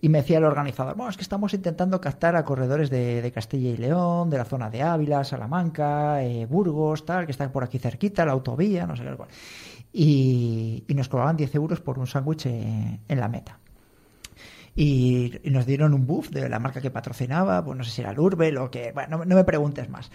Y 0.00 0.08
me 0.08 0.18
decía 0.18 0.38
el 0.38 0.44
organizador, 0.44 0.96
bueno, 0.96 1.10
es 1.10 1.16
que 1.16 1.22
estamos 1.22 1.54
intentando 1.54 2.00
captar 2.00 2.34
a 2.34 2.44
corredores 2.44 2.90
de, 2.90 3.22
de 3.22 3.30
Castilla 3.30 3.70
y 3.70 3.76
León, 3.76 4.30
de 4.30 4.38
la 4.38 4.44
zona 4.44 4.68
de 4.68 4.82
Ávila, 4.82 5.22
Salamanca, 5.22 6.24
eh, 6.24 6.46
Burgos, 6.46 7.04
tal, 7.06 7.24
que 7.24 7.32
están 7.32 7.52
por 7.52 7.62
aquí 7.62 7.78
cerquita, 7.78 8.24
la 8.24 8.32
autovía, 8.32 8.84
no 8.84 8.96
sé 8.96 9.04
qué. 9.04 9.10
Y, 9.92 10.84
y 10.88 10.94
nos 10.94 11.08
cobraban 11.08 11.36
10 11.36 11.54
euros 11.54 11.80
por 11.80 12.00
un 12.00 12.08
sándwich 12.08 12.46
en 12.46 13.00
la 13.08 13.28
meta. 13.28 13.58
Y, 14.82 15.38
nos 15.44 15.66
dieron 15.66 15.92
un 15.92 16.06
buff 16.06 16.30
de 16.30 16.48
la 16.48 16.58
marca 16.58 16.80
que 16.80 16.90
patrocinaba, 16.90 17.62
pues 17.62 17.76
no 17.76 17.84
sé 17.84 17.90
si 17.90 18.00
era 18.00 18.14
Lurbel 18.14 18.56
o 18.56 18.70
que, 18.70 18.92
bueno, 18.92 19.18
no, 19.18 19.24
no 19.26 19.36
me 19.36 19.44
preguntes 19.44 19.90
más. 19.90 20.10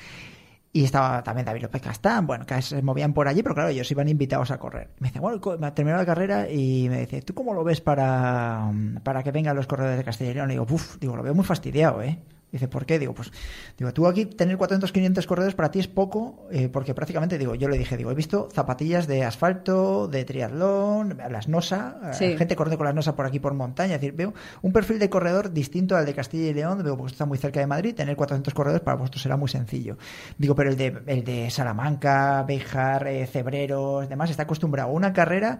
Y 0.74 0.84
estaba 0.84 1.22
también 1.22 1.46
David 1.46 1.62
López 1.62 1.84
Castán, 1.84 2.26
bueno, 2.26 2.48
que 2.48 2.60
se 2.64 2.82
movían 2.82 3.14
por 3.14 3.28
allí, 3.28 3.44
pero 3.44 3.54
claro, 3.54 3.70
ellos 3.70 3.90
iban 3.92 4.10
invitados 4.10 4.50
a 4.50 4.58
correr. 4.58 4.90
Me 4.98 5.10
dice, 5.10 5.20
bueno, 5.20 5.40
me 5.60 5.68
ha 5.68 5.76
terminado 5.76 6.02
la 6.02 6.06
carrera 6.08 6.50
y 6.50 6.90
me 6.90 7.02
dice, 7.02 7.22
¿tú 7.22 7.36
cómo 7.36 7.54
lo 7.54 7.64
ves 7.64 7.80
para, 7.80 8.72
para 9.04 9.22
que 9.22 9.32
vengan 9.32 9.56
los 9.56 9.68
corredores 9.68 10.00
de 10.00 10.04
Castilla 10.04 10.44
y 10.46 10.48
digo, 10.48 10.66
uff, 10.68 10.98
digo, 10.98 11.16
lo 11.16 11.22
veo 11.22 11.36
muy 11.36 11.46
fastidiado, 11.46 12.02
¿eh? 12.02 12.18
Dice, 12.52 12.70
¿por 12.70 12.86
qué? 12.86 13.00
Digo, 13.00 13.14
pues, 13.14 13.32
digo, 13.78 13.92
tú 13.92 14.08
aquí 14.08 14.26
tener 14.26 14.56
400, 14.58 14.92
500 14.94 15.28
corredores 15.28 15.56
para 15.56 15.72
ti 15.72 15.80
es 15.80 15.88
poco, 15.90 16.48
eh, 16.52 16.70
porque 16.70 16.94
prácticamente, 16.94 17.38
digo, 17.38 17.54
yo 17.56 17.68
le 17.68 17.78
dije, 17.78 17.98
digo, 17.98 18.12
he 18.12 18.16
visto 18.16 18.48
zapatillas 18.54 19.08
de 19.08 19.26
asfalto, 19.26 20.08
de 20.08 20.24
triatlón, 20.24 21.18
las 21.30 21.50
NOSA, 21.50 21.98
eh, 22.04 22.14
Sí. 22.14 22.38
gente 22.38 22.56
corriendo 22.56 22.78
con 22.78 22.86
las 22.86 22.96
NOSA 22.96 23.16
por 23.16 23.26
aquí 23.26 23.40
por 23.40 23.54
montaña, 23.56 23.96
es 23.96 24.02
decir, 24.02 24.16
veo 24.16 24.34
un 24.62 24.72
perfil 24.72 25.00
de 25.00 25.10
corredor 25.10 25.52
distinto 25.52 25.98
al 25.98 26.06
de 26.06 26.14
Castilla 26.14 26.50
y 26.50 26.54
León, 26.54 26.82
veo 26.82 26.96
porque 26.96 27.12
está 27.12 27.26
muy 27.26 27.38
cerca 27.38 27.60
de 27.60 27.68
Madrid, 27.68 27.94
tener 27.94 28.16
400 28.16 28.54
corredores 28.54 28.82
para 28.84 28.96
vosotros 28.96 29.22
será 29.22 29.36
muy 29.36 29.50
sencillo. 29.50 29.98
Digo, 30.38 30.56
pero 30.56 30.70
el 30.70 30.78
de, 30.78 30.98
el 31.08 31.24
de 31.26 31.50
Salamanca, 31.50 32.44
Béjar, 32.48 33.08
eh, 33.08 33.28
Cebreros, 33.28 34.08
demás, 34.08 34.30
está 34.30 34.44
acostumbrado 34.44 34.90
a 34.90 34.94
una 34.94 35.12
carrera 35.12 35.60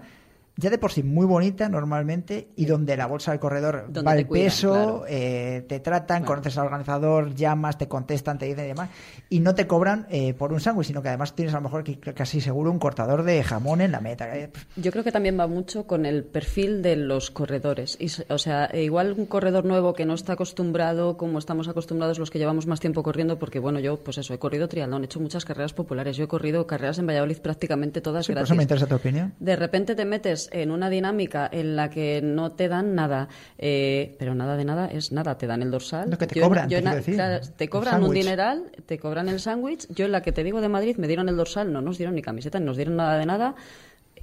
ya 0.57 0.69
de 0.69 0.78
por 0.78 0.92
sí 0.92 1.04
muy 1.04 1.25
bonita 1.25 1.68
normalmente 1.69 2.48
y 2.56 2.66
donde 2.66 2.96
la 2.98 3.07
bolsa 3.07 3.31
del 3.31 3.40
corredor 3.40 3.86
Donde 3.90 4.02
va 4.02 4.16
el 4.16 4.25
cuidan, 4.25 4.46
peso, 4.48 4.72
claro. 4.72 5.06
eh, 5.07 5.66
te 5.68 5.80
tratan, 5.80 6.24
conoces 6.24 6.57
al 6.57 6.66
organizador, 6.66 7.34
llamas, 7.36 7.78
te 7.78 7.88
contestan, 7.88 8.38
te 8.38 8.46
dicen 8.46 8.66
y 8.66 8.68
demás, 8.69 8.90
y 9.30 9.40
no 9.42 9.54
te 9.56 9.68
cobran 9.68 10.07
eh, 10.10 10.34
por 10.34 10.54
un 10.54 10.60
sándwich, 10.60 10.88
sino 10.88 11.02
que 11.02 11.10
además 11.10 11.34
tienes 11.36 11.54
a 11.54 11.57
lo 11.57 11.63
mejor 11.63 11.84
que- 11.84 12.00
casi 12.00 12.40
seguro 12.42 12.72
un 12.72 12.80
cortador 12.80 13.24
de 13.24 13.44
jamón 13.44 13.81
en 13.81 13.92
la 13.92 14.00
meta. 14.00 14.36
Eh, 14.38 14.50
Yo 14.78 14.92
creo 14.92 15.04
que 15.04 15.12
también 15.12 15.38
va 15.40 15.48
mucho 15.48 15.86
con 15.88 16.06
el 16.06 16.24
perfil 16.24 16.81
de 16.81 16.96
los 16.96 17.31
corredores. 17.31 17.98
Y, 18.00 18.08
o 18.31 18.38
sea, 18.38 18.66
e 18.66 18.84
igual 18.84 19.13
un 19.18 19.25
corredor 19.25 19.66
nuevo 19.66 19.94
que 19.94 20.06
no 20.06 20.13
está 20.13 20.34
acostumbrado 20.34 21.18
como 21.18 21.38
estamos 21.40 21.68
acostumbrados 21.68 22.18
los 22.19 22.31
que 22.31 22.40
llevamos 22.40 22.66
más 22.68 22.80
tiempo 22.80 23.04
corriendo, 23.04 23.38
porque 23.40 23.60
bueno, 23.60 23.80
yo 23.80 23.98
pues 24.04 24.18
eso, 24.18 24.34
he 24.34 24.39
corrido 24.39 24.68
triatlón, 24.68 25.01
he 25.01 25.06
hecho 25.06 25.20
muchas 25.20 25.44
carreras 25.44 25.74
populares, 25.74 26.15
yo 26.18 26.24
he 26.24 26.27
corrido 26.27 26.65
carreras 26.65 26.98
en 27.00 27.08
Valladolid 27.08 27.39
prácticamente 27.39 28.00
todas 28.01 28.25
sí, 28.25 28.32
por 28.32 28.36
gratis. 28.36 28.50
eso 28.51 28.56
me 28.56 28.63
interesa 28.63 28.88
tu 28.88 28.96
opinión. 28.96 29.34
De 29.39 29.56
repente 29.56 29.96
te 29.96 30.06
metes 30.06 30.45
en 30.52 30.72
una 30.72 30.90
dinámica 30.90 31.50
en 31.52 31.75
la 31.75 31.90
que 31.90 32.22
no 32.24 32.52
te 32.54 32.68
dan 32.68 32.96
nada, 32.96 33.28
eh, 33.58 34.16
pero 34.20 34.36
nada 34.36 34.58
de 34.58 34.66
nada 34.66 34.88
es 34.88 35.12
nada, 35.12 35.38
te 35.38 35.48
dan 35.48 35.62
el 35.62 35.72
dorsal. 35.72 36.10
Lo 36.10 36.18
que 36.18 36.28
te 36.28 36.36
Yo 36.36 36.44
cobran, 36.44 36.70
yo 36.70 36.82
te 36.82 36.96
decir, 36.96 37.16
claro, 37.16 37.42
cobran 37.70 38.04
un 38.04 38.14
dineral, 38.14 38.72
te 38.86 38.98
cobran 39.00 39.30
el 39.30 39.40
sándwich. 39.40 39.88
Yo 39.90 40.06
en 40.06 40.12
la 40.12 40.22
que 40.22 40.32
te 40.32 40.44
digo 40.44 40.62
de 40.62 40.70
Madrid 40.70 40.98
me 40.98 41.08
dieron 41.08 41.30
el 41.30 41.38
dorsal, 41.38 41.72
no 41.72 41.82
nos 41.82 41.98
dieron 41.98 42.16
ni 42.16 42.22
camiseta, 42.22 42.60
ni 42.60 42.66
nos 42.66 42.78
dieron 42.78 42.96
nada 42.96 43.18
de 43.18 43.25
nada. 43.25 43.56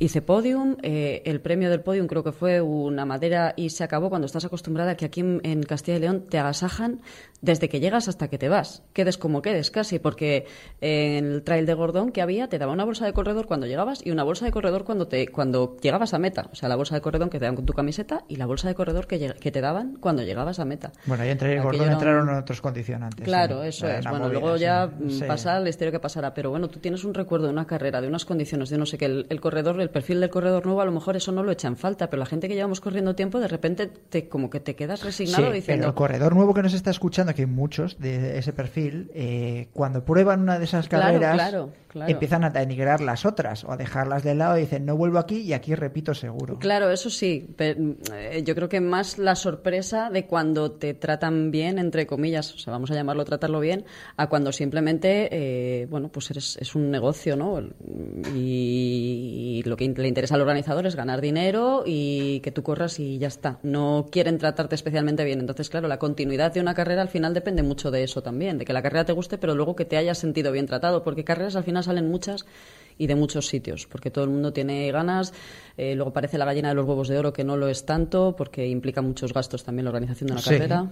Hice 0.03 0.21
podium, 0.21 0.77
eh, 0.83 1.23
el 1.27 1.41
premio 1.41 1.71
del 1.71 1.81
podium 1.81 2.09
creo 2.09 2.25
que 2.25 2.33
fue 2.33 2.61
una 2.61 3.05
madera 3.05 3.55
y 3.57 3.71
se 3.71 3.85
acabó 3.85 4.09
cuando 4.11 4.27
estás 4.27 4.45
acostumbrada 4.45 4.97
que 4.97 5.05
aquí 5.05 5.21
en, 5.21 5.41
en 5.45 5.63
Castilla 5.63 5.99
y 5.99 6.01
León 6.01 6.25
te 6.29 6.41
agasajan 6.41 7.01
desde 7.41 7.69
que 7.69 7.79
llegas 7.79 8.09
hasta 8.09 8.27
que 8.29 8.37
te 8.37 8.49
vas. 8.49 8.83
Quedes 8.93 9.17
como 9.17 9.43
quedes 9.43 9.71
casi, 9.71 10.01
porque 10.01 10.47
en 10.81 11.25
el 11.27 11.43
trail 11.45 11.67
de 11.67 11.75
Gordón 11.75 12.11
que 12.11 12.21
había 12.21 12.49
te 12.49 12.59
daba 12.59 12.73
una 12.73 12.85
bolsa 12.85 13.07
de 13.07 13.13
corredor 13.13 13.47
cuando 13.47 13.67
llegabas 13.67 14.05
y 14.05 14.11
una 14.11 14.25
bolsa 14.25 14.45
de 14.45 14.51
corredor 14.51 14.83
cuando 14.85 15.07
te 15.07 15.29
cuando 15.29 15.77
llegabas 15.81 16.15
a 16.15 16.19
meta. 16.19 16.49
O 16.53 16.57
sea, 16.57 16.69
la 16.69 16.75
bolsa 16.77 16.97
de 16.97 17.01
corredor 17.01 17.31
que 17.31 17.39
te 17.39 17.45
dan 17.45 17.55
con 17.55 17.65
tu 17.67 17.73
camiseta 17.73 18.25
y 18.29 18.37
la 18.37 18.47
bolsa 18.47 18.67
de 18.67 18.75
corredor 18.75 19.07
que, 19.07 19.35
que 19.39 19.51
te 19.53 19.61
daban 19.61 19.97
cuando 20.01 20.25
llegabas 20.25 20.59
a 20.59 20.65
meta. 20.65 20.91
Bueno, 21.07 21.25
y 21.25 21.29
entre 21.29 21.55
el 21.55 21.63
Gordón 21.63 21.93
entraron 21.93 22.29
otros 22.29 22.61
condicionantes. 22.61 23.25
Claro, 23.25 23.63
sí. 23.63 23.69
eso 23.69 23.87
es. 23.89 24.05
Bueno, 24.05 24.25
movida, 24.27 24.41
luego 24.41 24.57
ya 24.57 24.91
Sí. 25.09 25.23
pasará 25.29 25.61
la 25.61 25.69
historia 25.69 25.93
que 25.93 26.01
pasará. 26.01 26.35
Pero 26.35 26.51
bueno, 26.51 26.69
tú 26.69 26.81
tienes 26.81 27.05
un 27.05 27.15
recuerdo 27.15 27.47
de 27.47 27.53
una 27.53 27.67
carrera, 27.69 28.01
de 28.01 28.09
unas 28.09 28.25
condiciones, 28.25 28.69
de 28.71 28.79
no 28.79 28.87
sé 28.87 28.99
qué. 28.99 29.05
El, 29.07 29.27
el 29.29 29.41
corredor, 29.41 29.81
el 29.81 29.92
perfil 29.93 30.21
del 30.21 30.31
corredor 30.31 30.65
nuevo, 30.67 30.81
a 30.81 30.85
lo 30.85 30.93
mejor 30.93 31.17
eso 31.17 31.31
no 31.33 31.43
lo 31.43 31.53
echa 31.53 31.69
en 31.69 31.77
falta. 31.77 32.11
Pero 32.11 32.19
la 32.21 32.27
gente 32.27 32.49
que 32.49 32.55
llevamos 32.55 32.81
corriendo 32.81 33.15
tiempo, 33.15 33.39
de 33.39 33.49
repente 33.49 33.87
te, 33.87 34.29
como 34.29 34.51
que 34.51 34.59
te 34.61 34.75
quedas 34.75 35.03
resignado 35.05 35.47
Sí, 35.49 35.53
diciendo. 35.53 35.83
pero 35.83 35.89
el 35.91 35.95
corredor 35.95 36.35
nuevo 36.35 36.55
que 36.55 36.63
nos 36.63 36.75
está 36.75 36.91
escuchando, 36.91 37.35
que 37.35 37.43
hay 37.43 37.47
muchos 37.47 37.99
de 37.99 38.39
ese 38.39 38.53
perfil, 38.53 39.11
eh, 39.15 39.69
cuando 39.73 40.05
prueban 40.05 40.41
una 40.41 40.59
de 40.59 40.65
esas 40.65 40.89
Claro, 40.89 41.05
carreras, 41.05 41.35
claro, 41.35 41.71
claro. 41.89 42.11
empiezan 42.11 42.45
a 42.45 42.51
denigrar 42.51 43.01
las 43.01 43.25
otras 43.27 43.65
o 43.65 43.73
a 43.73 43.77
dejarlas 43.77 44.23
de 44.25 44.35
lado 44.35 44.57
y 44.59 44.63
dicen, 44.63 44.85
no 44.87 44.97
vuelvo 44.97 45.19
aquí 45.19 45.39
y 45.43 45.53
aquí 45.53 45.75
repito 45.75 46.15
seguro. 46.15 46.59
Claro, 46.59 46.91
eso 46.91 47.11
sí. 47.11 47.49
Pero, 47.57 47.95
eh, 48.15 48.43
yo 48.45 48.55
creo 48.55 48.69
que 48.69 48.81
más 48.81 49.19
la 49.19 49.35
sorpresa 49.37 50.11
de 50.11 50.27
cuando 50.27 50.73
te 50.73 50.95
tratan 50.95 51.51
bien, 51.51 51.79
entre 51.79 52.07
comillas, 52.07 52.55
o 52.55 52.59
sea, 52.59 52.73
vamos 52.73 52.91
a 52.91 52.95
llamarlo 52.95 53.25
tratarlo 53.25 53.61
bien, 53.61 53.85
a 54.17 54.29
cuando 54.29 54.53
simplemente, 54.53 55.29
eh, 55.31 55.87
bueno, 55.87 56.09
pues 56.09 56.31
eres, 56.31 56.57
es 56.61 56.75
un 56.75 56.91
negocio, 56.91 57.37
¿no? 57.37 57.61
Y, 58.35 59.59
y 59.59 59.63
lo 59.69 59.77
que 59.77 59.82
que 59.95 60.03
le 60.03 60.09
interesa 60.09 60.35
al 60.35 60.41
organizador 60.41 60.87
es 60.87 60.97
ganar 60.97 61.21
dinero 61.21 61.83
y 61.87 62.41
que 62.41 62.51
tú 62.51 62.63
corras 62.63 62.99
y 62.99 63.19
ya 63.19 63.29
está. 63.29 63.59
No 63.63 64.07
quieren 64.11 64.39
tratarte 64.39 64.75
especialmente 64.75 65.25
bien. 65.25 65.41
Entonces, 65.41 65.69
claro, 65.69 65.89
la 65.89 65.99
continuidad 65.99 66.53
de 66.53 66.61
una 66.61 66.75
carrera 66.75 67.03
al 67.03 67.09
final 67.09 67.35
depende 67.35 67.63
mucho 67.63 67.91
de 67.91 68.03
eso 68.03 68.23
también, 68.23 68.59
de 68.59 68.65
que 68.65 68.73
la 68.73 68.83
carrera 68.83 69.05
te 69.05 69.13
guste, 69.13 69.39
pero 69.39 69.55
luego 69.55 69.77
que 69.77 69.85
te 69.85 69.97
hayas 69.97 70.19
sentido 70.19 70.53
bien 70.53 70.67
tratado, 70.67 71.03
porque 71.03 71.25
carreras 71.25 71.57
al 71.57 71.65
final 71.65 71.85
salen 71.85 72.09
muchas 72.11 72.47
y 72.99 73.07
de 73.07 73.15
muchos 73.15 73.47
sitios, 73.47 73.87
porque 73.87 74.11
todo 74.11 74.25
el 74.25 74.31
mundo 74.31 74.53
tiene 74.53 74.91
ganas. 74.93 75.33
Eh, 75.77 75.95
luego 75.95 76.13
parece 76.13 76.39
la 76.39 76.45
gallina 76.45 76.69
de 76.69 76.75
los 76.75 76.87
huevos 76.87 77.09
de 77.09 77.19
oro, 77.19 77.33
que 77.33 77.45
no 77.45 77.57
lo 77.57 77.69
es 77.69 77.85
tanto, 77.85 78.35
porque 78.37 78.67
implica 78.67 79.03
muchos 79.03 79.33
gastos 79.33 79.65
también 79.65 79.85
la 79.85 79.91
organización 79.91 80.29
de 80.29 80.33
una 80.35 80.43
carrera. 80.43 80.91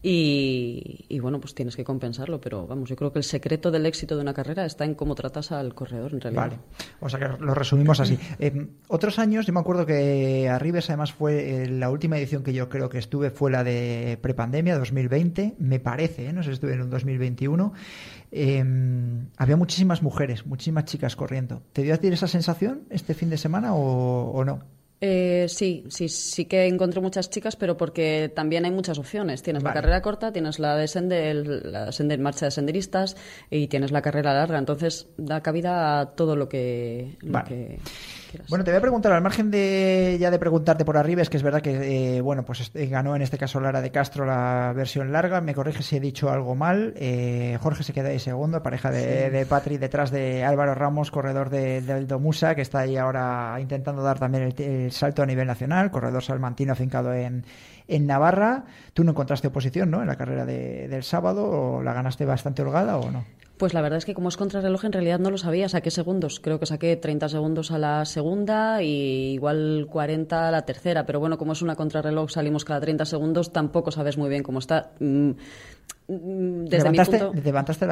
Y, 0.00 1.18
bueno, 1.20 1.40
pues 1.40 1.54
tienes 1.54 1.74
que 1.74 1.82
compensarlo, 1.82 2.40
pero 2.40 2.66
vamos, 2.68 2.88
yo 2.88 2.94
creo 2.94 3.12
que 3.12 3.18
el 3.18 3.24
secreto 3.24 3.72
del 3.72 3.84
éxito 3.84 4.14
de 4.14 4.22
una 4.22 4.32
carrera 4.32 4.64
está 4.64 4.84
en 4.84 4.94
cómo 4.94 5.16
tratas 5.16 5.50
al 5.50 5.74
corredor 5.74 6.12
en 6.12 6.20
realidad. 6.20 6.42
Vale, 6.42 6.58
o 7.00 7.08
sea 7.08 7.18
que 7.18 7.42
lo 7.42 7.54
resumimos 7.54 7.98
así. 8.00 8.18
Eh, 8.40 8.68
otros 8.88 9.18
años, 9.18 9.46
yo 9.46 9.52
me 9.52 9.60
acuerdo 9.60 9.84
que 9.84 10.48
Arribes 10.48 10.88
además 10.90 11.12
fue 11.12 11.64
eh, 11.64 11.68
la 11.68 11.90
última 11.90 12.18
edición 12.18 12.44
que 12.44 12.52
yo 12.52 12.68
creo 12.68 12.88
que 12.88 12.98
estuve 12.98 13.30
fue 13.30 13.50
la 13.50 13.64
de 13.64 14.16
prepandemia 14.20 14.78
2020, 14.78 15.56
me 15.58 15.80
parece, 15.80 16.28
¿eh? 16.28 16.32
no 16.32 16.42
sé 16.42 16.50
si 16.50 16.54
estuve 16.54 16.74
en 16.74 16.82
un 16.82 16.90
2021. 16.90 17.72
había 19.36 19.56
muchísimas 19.56 20.02
mujeres, 20.02 20.46
muchísimas 20.46 20.84
chicas 20.84 21.16
corriendo. 21.16 21.62
¿Te 21.72 21.82
dio 21.82 21.94
a 21.94 21.96
ti 21.96 22.08
esa 22.08 22.28
sensación 22.28 22.82
este 22.90 23.14
fin 23.14 23.30
de 23.30 23.38
semana 23.38 23.74
o 23.74 24.44
no? 24.44 24.60
Eh, 25.00 25.46
sí, 25.48 25.84
sí, 25.88 26.08
sí 26.08 26.46
que 26.46 26.66
encontré 26.66 27.00
muchas 27.00 27.30
chicas, 27.30 27.54
pero 27.54 27.76
porque 27.76 28.32
también 28.34 28.64
hay 28.64 28.72
muchas 28.72 28.98
opciones. 28.98 29.42
Tienes 29.42 29.62
la 29.62 29.72
carrera 29.72 30.02
corta, 30.02 30.32
tienes 30.32 30.58
la 30.58 30.76
de 30.76 30.88
sender, 30.88 31.46
la 31.64 31.92
sender, 31.92 32.18
marcha 32.18 32.46
de 32.46 32.50
senderistas 32.50 33.16
y 33.50 33.68
tienes 33.68 33.92
la 33.92 34.02
carrera 34.02 34.34
larga. 34.34 34.58
Entonces 34.58 35.08
da 35.16 35.40
cabida 35.40 36.00
a 36.00 36.06
todo 36.16 36.34
lo 36.34 36.48
que, 36.48 37.16
bueno, 38.48 38.64
te 38.64 38.70
voy 38.70 38.78
a 38.78 38.80
preguntar, 38.80 39.12
al 39.12 39.22
margen 39.22 39.50
de 39.50 40.16
ya 40.20 40.30
de 40.30 40.38
preguntarte 40.38 40.84
por 40.84 40.96
arriba, 40.96 41.22
es 41.22 41.30
que 41.30 41.36
es 41.36 41.42
verdad 41.42 41.60
que 41.60 42.16
eh, 42.16 42.20
bueno, 42.20 42.44
pues 42.44 42.70
eh, 42.74 42.86
ganó 42.86 43.16
en 43.16 43.22
este 43.22 43.38
caso 43.38 43.60
Lara 43.60 43.80
de 43.80 43.90
Castro 43.90 44.24
la 44.24 44.72
versión 44.74 45.12
larga. 45.12 45.40
Me 45.40 45.54
corrige 45.54 45.82
si 45.82 45.96
he 45.96 46.00
dicho 46.00 46.30
algo 46.30 46.54
mal. 46.54 46.94
Eh, 46.96 47.58
Jorge 47.60 47.82
se 47.82 47.92
queda 47.92 48.08
ahí 48.08 48.18
segundo, 48.18 48.62
pareja 48.62 48.90
de, 48.90 49.46
Patri 49.48 49.78
detrás 49.78 50.10
de 50.10 50.44
Álvaro 50.44 50.74
Ramos, 50.74 51.10
corredor 51.10 51.50
de, 51.50 51.80
del 51.80 52.06
Domusa, 52.06 52.54
que 52.54 52.62
está 52.62 52.80
ahí 52.80 52.96
ahora 52.96 53.56
intentando 53.60 54.02
dar 54.02 54.18
también 54.18 54.54
el, 54.56 54.92
salto 54.92 55.22
a 55.22 55.26
nivel 55.26 55.46
nacional, 55.46 55.90
corredor 55.90 56.22
salmantino 56.22 56.72
afincado 56.72 57.14
en, 57.14 57.44
en 57.86 58.06
Navarra. 58.06 58.64
Tú 58.92 59.04
no 59.04 59.12
encontraste 59.12 59.48
oposición, 59.48 59.90
¿no? 59.90 60.00
En 60.00 60.08
la 60.08 60.16
carrera 60.16 60.44
del 60.44 61.02
sábado, 61.02 61.76
¿o 61.76 61.82
la 61.82 61.92
ganaste 61.92 62.24
bastante 62.24 62.62
holgada 62.62 62.98
o 62.98 63.10
no? 63.10 63.24
Pues 63.58 63.74
la 63.74 63.80
verdad 63.80 63.98
es 63.98 64.04
que 64.04 64.14
como 64.14 64.28
es 64.28 64.36
contrarreloj 64.36 64.84
en 64.84 64.92
realidad 64.92 65.18
no 65.18 65.30
lo 65.30 65.38
sabía, 65.38 65.68
saqué 65.68 65.90
segundos, 65.90 66.38
creo 66.38 66.60
que 66.60 66.66
saqué 66.66 66.96
30 66.96 67.28
segundos 67.28 67.72
a 67.72 67.78
la 67.78 68.04
segunda 68.04 68.82
y 68.82 69.32
igual 69.34 69.88
40 69.90 70.48
a 70.48 70.50
la 70.52 70.62
tercera, 70.62 71.04
pero 71.04 71.18
bueno, 71.18 71.38
como 71.38 71.52
es 71.52 71.62
una 71.62 71.74
contrarreloj 71.74 72.30
salimos 72.30 72.64
cada 72.64 72.80
30 72.80 73.04
segundos, 73.04 73.52
tampoco 73.52 73.90
sabes 73.90 74.16
muy 74.16 74.28
bien 74.28 74.44
cómo 74.44 74.60
está. 74.60 74.92
Mm, 75.00 75.30
mm, 76.06 76.64
desde 76.66 76.90
¿Levantaste, 76.90 77.30
¿Levantaste 77.42 77.86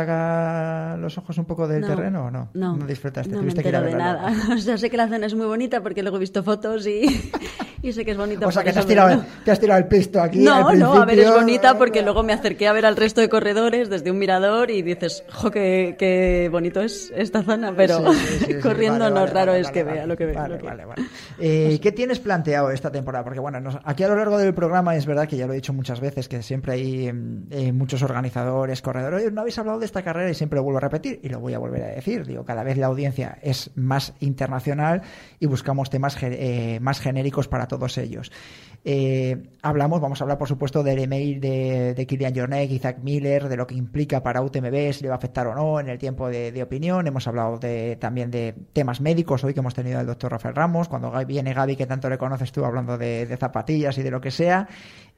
los 1.00 1.18
ojos 1.18 1.36
un 1.36 1.44
poco 1.44 1.66
del 1.66 1.84
terreno 1.84 2.26
o 2.26 2.30
no? 2.30 2.48
No, 2.54 2.76
no 2.76 2.86
disfrutaste. 2.86 3.34
No 3.34 3.42
me 3.42 3.50
entero 3.50 3.82
de 3.82 3.94
nada. 3.94 4.32
O 4.54 4.58
sea, 4.58 4.78
sé 4.78 4.88
que 4.88 4.96
la 4.96 5.08
zona 5.08 5.26
es 5.26 5.34
muy 5.34 5.46
bonita 5.46 5.82
porque 5.82 6.02
luego 6.02 6.18
he 6.18 6.20
visto 6.20 6.44
fotos 6.44 6.86
y, 6.86 7.06
y 7.86 7.92
sé 7.92 8.04
que 8.04 8.12
es 8.12 8.16
bonita. 8.16 8.46
O 8.46 8.52
sea, 8.52 8.62
que 8.62 8.72
te 8.72 8.78
has, 8.78 8.86
tirado, 8.86 9.22
te 9.44 9.50
has, 9.50 9.60
tirado, 9.60 9.78
el 9.78 9.86
pisto 9.86 10.20
aquí. 10.20 10.40
No, 10.40 10.72
no, 10.72 10.94
a 10.94 11.04
ver, 11.04 11.18
es 11.18 11.32
bonita 11.32 11.78
porque 11.78 12.02
luego 12.02 12.22
me 12.22 12.32
acerqué 12.32 12.68
a 12.68 12.72
ver 12.72 12.86
al 12.86 12.96
resto 12.96 13.20
de 13.20 13.28
corredores 13.28 13.88
desde 13.88 14.10
un 14.10 14.18
mirador 14.18 14.70
y 14.70 14.82
dices, 14.82 15.24
jo, 15.32 15.50
qué, 15.50 15.96
qué 15.98 16.48
bonito 16.50 16.80
es 16.80 17.12
esta 17.14 17.42
zona, 17.42 17.72
pero 17.76 18.02
corriendo 18.62 19.10
no, 19.10 19.26
raro 19.26 19.54
es 19.54 19.70
que 19.70 19.84
vea 19.84 20.06
lo 20.06 20.16
que 20.16 20.26
vea. 20.26 20.42
Vale, 20.42 20.58
vale, 20.62 21.02
eh, 21.38 21.78
¿Qué 21.82 21.92
tienes 21.92 22.18
planteado 22.18 22.70
esta 22.70 22.90
temporada? 22.90 23.24
Porque 23.24 23.40
bueno, 23.40 23.58
aquí 23.84 24.02
a 24.02 24.08
lo 24.08 24.16
largo 24.16 24.38
del 24.38 24.54
programa 24.54 24.96
es 24.96 25.06
verdad 25.06 25.28
que 25.28 25.36
ya 25.36 25.46
lo 25.46 25.52
he 25.52 25.56
dicho 25.56 25.72
muchas 25.72 26.00
veces, 26.00 26.28
que 26.28 26.42
siempre 26.42 26.74
hay 26.74 27.06
eh, 27.50 27.72
muchos 27.72 28.02
organizadores, 28.02 28.82
corredores, 28.82 29.32
no 29.32 29.42
habéis 29.42 29.58
hablado 29.58 29.78
de 29.78 29.86
esta 29.86 30.02
carrera 30.02 30.30
y 30.30 30.34
siempre 30.34 30.56
lo 30.56 30.62
vuelvo 30.62 30.78
a 30.78 30.82
repetir 30.82 31.20
y 31.22 31.28
lo 31.28 31.40
voy 31.40 31.54
a 31.54 31.58
volver 31.58 31.82
a 31.82 31.88
decir. 31.88 32.26
Digo, 32.26 32.44
cada 32.44 32.62
vez 32.62 32.76
la 32.76 32.86
audiencia 32.86 33.38
es 33.42 33.70
más 33.76 34.14
internacional 34.20 35.02
y 35.38 35.46
buscamos 35.46 35.90
temas 35.90 36.16
eh, 36.22 36.78
más 36.80 37.00
genéricos 37.00 37.48
para 37.48 37.66
todos 37.66 37.75
ellos. 37.98 38.30
Eh, 38.88 39.48
hablamos, 39.62 40.00
vamos 40.00 40.20
a 40.20 40.24
hablar 40.24 40.38
por 40.38 40.46
supuesto 40.46 40.84
del 40.84 41.00
email 41.00 41.40
de, 41.40 41.92
de 41.94 42.06
Kilian 42.06 42.32
Jornet, 42.36 42.70
Isaac 42.70 42.98
Miller, 43.02 43.48
de 43.48 43.56
lo 43.56 43.66
que 43.66 43.74
implica 43.74 44.22
para 44.22 44.42
UTMB, 44.42 44.92
si 44.92 45.02
le 45.02 45.08
va 45.08 45.14
a 45.14 45.18
afectar 45.18 45.46
o 45.48 45.54
no 45.56 45.80
en 45.80 45.88
el 45.88 45.98
tiempo 45.98 46.28
de, 46.28 46.62
opinión. 46.62 47.06
Hemos 47.06 47.26
hablado 47.26 47.58
de, 47.58 47.96
también 47.96 48.30
de 48.30 48.54
temas 48.72 49.00
médicos 49.00 49.42
hoy 49.42 49.54
que 49.54 49.60
hemos 49.60 49.74
tenido 49.74 49.98
al 49.98 50.06
doctor 50.06 50.30
Rafael 50.30 50.54
Ramos, 50.54 50.88
cuando 50.88 51.10
viene 51.26 51.52
Gaby, 51.52 51.74
que 51.74 51.86
tanto 51.86 52.08
le 52.08 52.16
conoces 52.16 52.52
tú, 52.52 52.64
hablando 52.64 52.96
de, 52.96 53.36
zapatillas 53.38 53.98
y 53.98 54.04
de 54.04 54.10
lo 54.12 54.20
que 54.20 54.30
sea. 54.30 54.68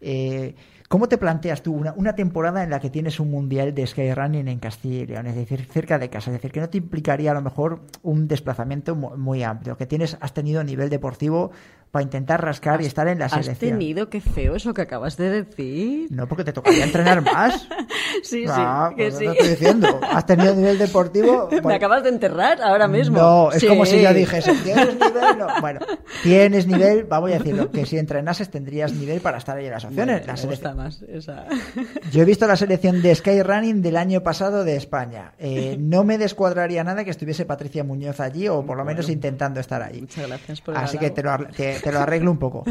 Eh, 0.00 0.54
¿Cómo 0.88 1.06
te 1.06 1.18
planteas 1.18 1.62
tú 1.62 1.74
una, 1.74 2.14
temporada 2.14 2.64
en 2.64 2.70
la 2.70 2.80
que 2.80 2.88
tienes 2.88 3.20
un 3.20 3.30
mundial 3.30 3.74
de 3.74 3.86
skyrunning 3.86 4.48
en 4.48 4.58
Castilla 4.58 5.02
y 5.02 5.06
León, 5.06 5.26
es 5.26 5.36
decir, 5.36 5.66
cerca 5.66 5.98
de 5.98 6.08
casa? 6.08 6.30
Es 6.30 6.38
decir, 6.38 6.50
que 6.50 6.60
no 6.60 6.70
te 6.70 6.78
implicaría 6.78 7.32
a 7.32 7.34
lo 7.34 7.42
mejor 7.42 7.82
un 8.02 8.26
desplazamiento 8.26 8.96
muy, 8.96 9.42
amplio, 9.42 9.76
que 9.76 9.84
tienes, 9.84 10.16
has 10.18 10.32
tenido 10.32 10.64
nivel 10.64 10.88
deportivo 10.88 11.50
para 11.90 12.02
intentar 12.02 12.44
rascar 12.44 12.82
y 12.82 12.86
estar 12.86 13.08
en 13.08 13.18
la 13.18 13.28
selección. 13.28 13.54
¿Has 13.54 13.58
tenido? 13.58 14.10
Qué 14.10 14.20
feo 14.20 14.54
eso 14.54 14.74
que 14.74 14.82
acabas 14.82 15.16
de 15.16 15.30
decir. 15.30 16.08
No, 16.10 16.28
porque 16.28 16.44
te 16.44 16.52
tocaría 16.52 16.84
entrenar 16.84 17.22
más. 17.22 17.66
sí, 18.22 18.44
sí, 18.44 18.46
ah, 18.48 18.90
que 18.96 19.04
pues 19.04 19.18
sí. 19.18 19.26
estoy 19.26 19.48
diciendo. 19.48 20.00
¿Has 20.02 20.26
tenido 20.26 20.54
nivel 20.54 20.78
deportivo? 20.78 21.48
Me 21.64 21.74
acabas 21.74 22.02
de 22.02 22.10
enterrar 22.10 22.60
ahora 22.62 22.88
mismo. 22.88 23.18
No, 23.18 23.52
es 23.52 23.64
como 23.64 23.86
si 23.86 24.02
yo 24.02 24.12
dijese, 24.12 24.54
¿tienes 24.62 24.94
nivel? 24.94 25.38
Bueno, 25.60 25.80
tienes 26.22 26.66
nivel, 26.66 27.04
vamos 27.04 27.30
a 27.30 27.38
decirlo, 27.38 27.70
que 27.70 27.86
si 27.86 27.98
entrenases 27.98 28.50
tendrías 28.50 28.92
nivel 28.92 29.20
para 29.20 29.38
estar 29.38 29.56
ahí 29.56 29.66
en 29.66 29.72
las 29.72 29.84
opciones. 29.84 30.26
la 30.26 30.34
Yo 32.12 32.22
he 32.22 32.24
visto 32.24 32.46
la 32.46 32.56
selección 32.56 33.02
de 33.02 33.14
Skyrunning 33.14 33.82
del 33.82 33.96
año 33.96 34.22
pasado 34.22 34.64
de 34.64 34.76
España. 34.76 35.32
Eh, 35.38 35.76
no 35.78 36.04
me 36.04 36.18
descuadraría 36.18 36.84
nada 36.84 37.04
que 37.04 37.10
estuviese 37.10 37.44
Patricia 37.44 37.84
Muñoz 37.84 38.20
allí 38.20 38.48
o 38.48 38.64
por 38.64 38.76
lo 38.76 38.84
menos 38.84 39.08
intentando 39.08 39.60
estar 39.60 39.82
allí. 39.82 40.02
Muchas 40.02 40.26
gracias 40.26 40.60
por 40.60 40.76
Así 40.76 40.98
que 40.98 41.10
te 41.10 41.22
lo, 41.22 41.36
te 41.46 41.77
lo 41.92 42.00
arreglo 42.00 42.30
un 42.30 42.38
poco. 42.38 42.64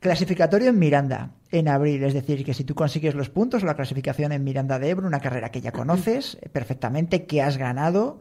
Clasificatorio 0.00 0.70
en 0.70 0.78
Miranda, 0.78 1.30
en 1.52 1.68
abril, 1.68 2.02
es 2.02 2.12
decir, 2.12 2.44
que 2.44 2.54
si 2.54 2.64
tú 2.64 2.74
consigues 2.74 3.14
los 3.14 3.30
puntos, 3.30 3.62
la 3.62 3.74
clasificación 3.74 4.32
en 4.32 4.42
Miranda 4.42 4.80
de 4.80 4.90
Ebro, 4.90 5.06
una 5.06 5.20
carrera 5.20 5.50
que 5.50 5.60
ya 5.60 5.70
conoces 5.70 6.38
perfectamente, 6.52 7.24
que 7.24 7.40
has 7.40 7.56
ganado, 7.56 8.18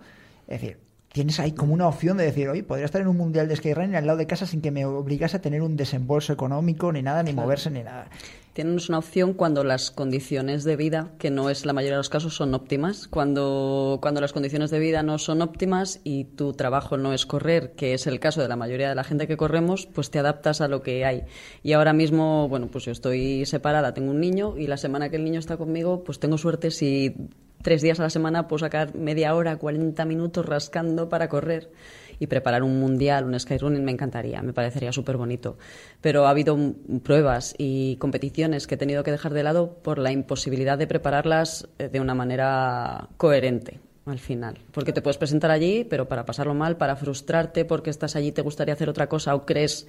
es 0.48 0.62
decir, 0.62 0.78
tienes 1.12 1.40
ahí 1.40 1.54
como 1.54 1.74
una 1.74 1.88
opción 1.88 2.18
de 2.18 2.26
decir, 2.26 2.50
oye, 2.50 2.64
podría 2.64 2.86
estar 2.86 3.02
en 3.02 3.08
un 3.08 3.18
mundial 3.18 3.48
de 3.48 3.56
skyrunning 3.56 3.96
al 3.96 4.06
lado 4.06 4.18
de 4.18 4.28
casa 4.28 4.46
sin 4.46 4.62
que 4.62 4.72
me 4.72 4.86
obligase 4.86 5.38
a 5.38 5.42
tener 5.42 5.62
un 5.62 5.76
desembolso 5.76 6.32
económico, 6.32 6.92
ni 6.92 7.02
nada, 7.02 7.24
ni 7.24 7.34
moverse, 7.34 7.72
ni 7.72 7.84
nada. 7.84 8.08
Tienes 8.54 8.90
una 8.90 8.98
opción 8.98 9.34
cuando 9.34 9.64
las 9.64 9.92
condiciones 9.92 10.66
de 10.66 10.76
vida, 10.76 11.14
que 11.20 11.32
no 11.32 11.50
es 11.50 11.66
la 11.66 11.72
mayoría 11.72 11.94
de 11.94 12.00
los 12.00 12.10
casos, 12.10 12.36
son 12.36 12.54
óptimas. 12.54 13.08
Cuando, 13.08 14.00
cuando 14.02 14.20
las 14.20 14.34
condiciones 14.34 14.72
de 14.72 14.80
vida 14.80 15.04
no 15.04 15.18
son 15.20 15.42
óptimas 15.42 16.02
y 16.04 16.26
tu 16.26 16.52
trabajo 16.52 16.98
no 16.98 17.14
es 17.14 17.26
correr, 17.26 17.72
que 17.78 17.94
es 17.94 18.08
el 18.08 18.20
caso 18.20 18.42
de 18.42 18.50
la 18.50 18.58
mayoría 18.58 18.90
de 18.90 18.96
la 18.96 19.06
gente 19.06 19.26
que 19.26 19.38
corremos, 19.38 19.86
pues 19.86 20.12
te 20.12 20.20
adaptas 20.20 20.60
a 20.60 20.68
lo 20.68 20.82
que 20.82 21.06
hay. 21.06 21.24
Y 21.64 21.72
ahora 21.72 21.94
mismo, 21.94 22.50
bueno, 22.50 22.68
pues 22.68 22.84
yo 22.84 22.92
estoy 22.92 23.46
separada, 23.46 23.94
tengo 23.94 24.12
un 24.12 24.20
niño 24.20 24.58
y 24.58 24.68
la 24.68 24.76
semana 24.76 25.10
que 25.10 25.16
el 25.16 25.24
niño 25.24 25.40
está 25.40 25.56
conmigo, 25.56 26.04
pues 26.04 26.20
tengo 26.20 26.38
suerte 26.38 26.72
si 26.72 27.16
tres 27.62 27.82
días 27.82 28.00
a 28.00 28.04
la 28.04 28.10
semana 28.10 28.48
puedo 28.48 28.60
sacar 28.60 28.96
media 28.96 29.36
hora, 29.36 29.58
40 29.58 30.06
minutos 30.06 30.46
rascando 30.46 31.10
para 31.10 31.30
correr 31.30 31.72
y 32.20 32.28
preparar 32.28 32.62
un 32.64 32.80
mundial, 32.80 33.26
un 33.26 33.40
skyrunning, 33.40 33.84
me 33.84 33.92
encantaría, 33.92 34.42
me 34.44 34.54
parecería 34.54 34.92
súper 34.92 35.18
bonito. 35.18 35.58
Pero 36.02 36.28
ha 36.28 36.30
habido 36.30 36.58
pruebas 37.04 37.56
y 37.58 37.96
competiciones 37.98 38.68
que 38.68 38.76
he 38.76 38.78
tenido 38.78 39.04
que 39.04 39.12
dejar 39.12 39.34
de 39.34 39.44
lado 39.44 39.80
por 39.82 39.98
la 39.98 40.12
imposibilidad 40.12 40.78
de 40.78 40.86
prepararlas 40.86 41.68
eh, 41.80 41.90
de 41.90 42.00
una 42.00 42.14
manera 42.14 43.10
coherente 43.18 43.80
al 44.06 44.20
final. 44.20 44.60
Porque 44.72 44.94
te 44.94 45.02
puedes 45.02 45.18
presentar 45.18 45.52
allí, 45.52 45.84
pero 45.84 46.08
para 46.08 46.26
pasarlo 46.26 46.54
mal, 46.54 46.78
para 46.78 46.96
frustrarte 46.96 47.66
porque 47.66 47.90
estás 47.90 48.16
allí, 48.16 48.32
te 48.32 48.42
gustaría 48.42 48.74
hacer 48.74 48.90
otra 48.90 49.08
cosa 49.08 49.34
o 49.36 49.46
crees 49.46 49.88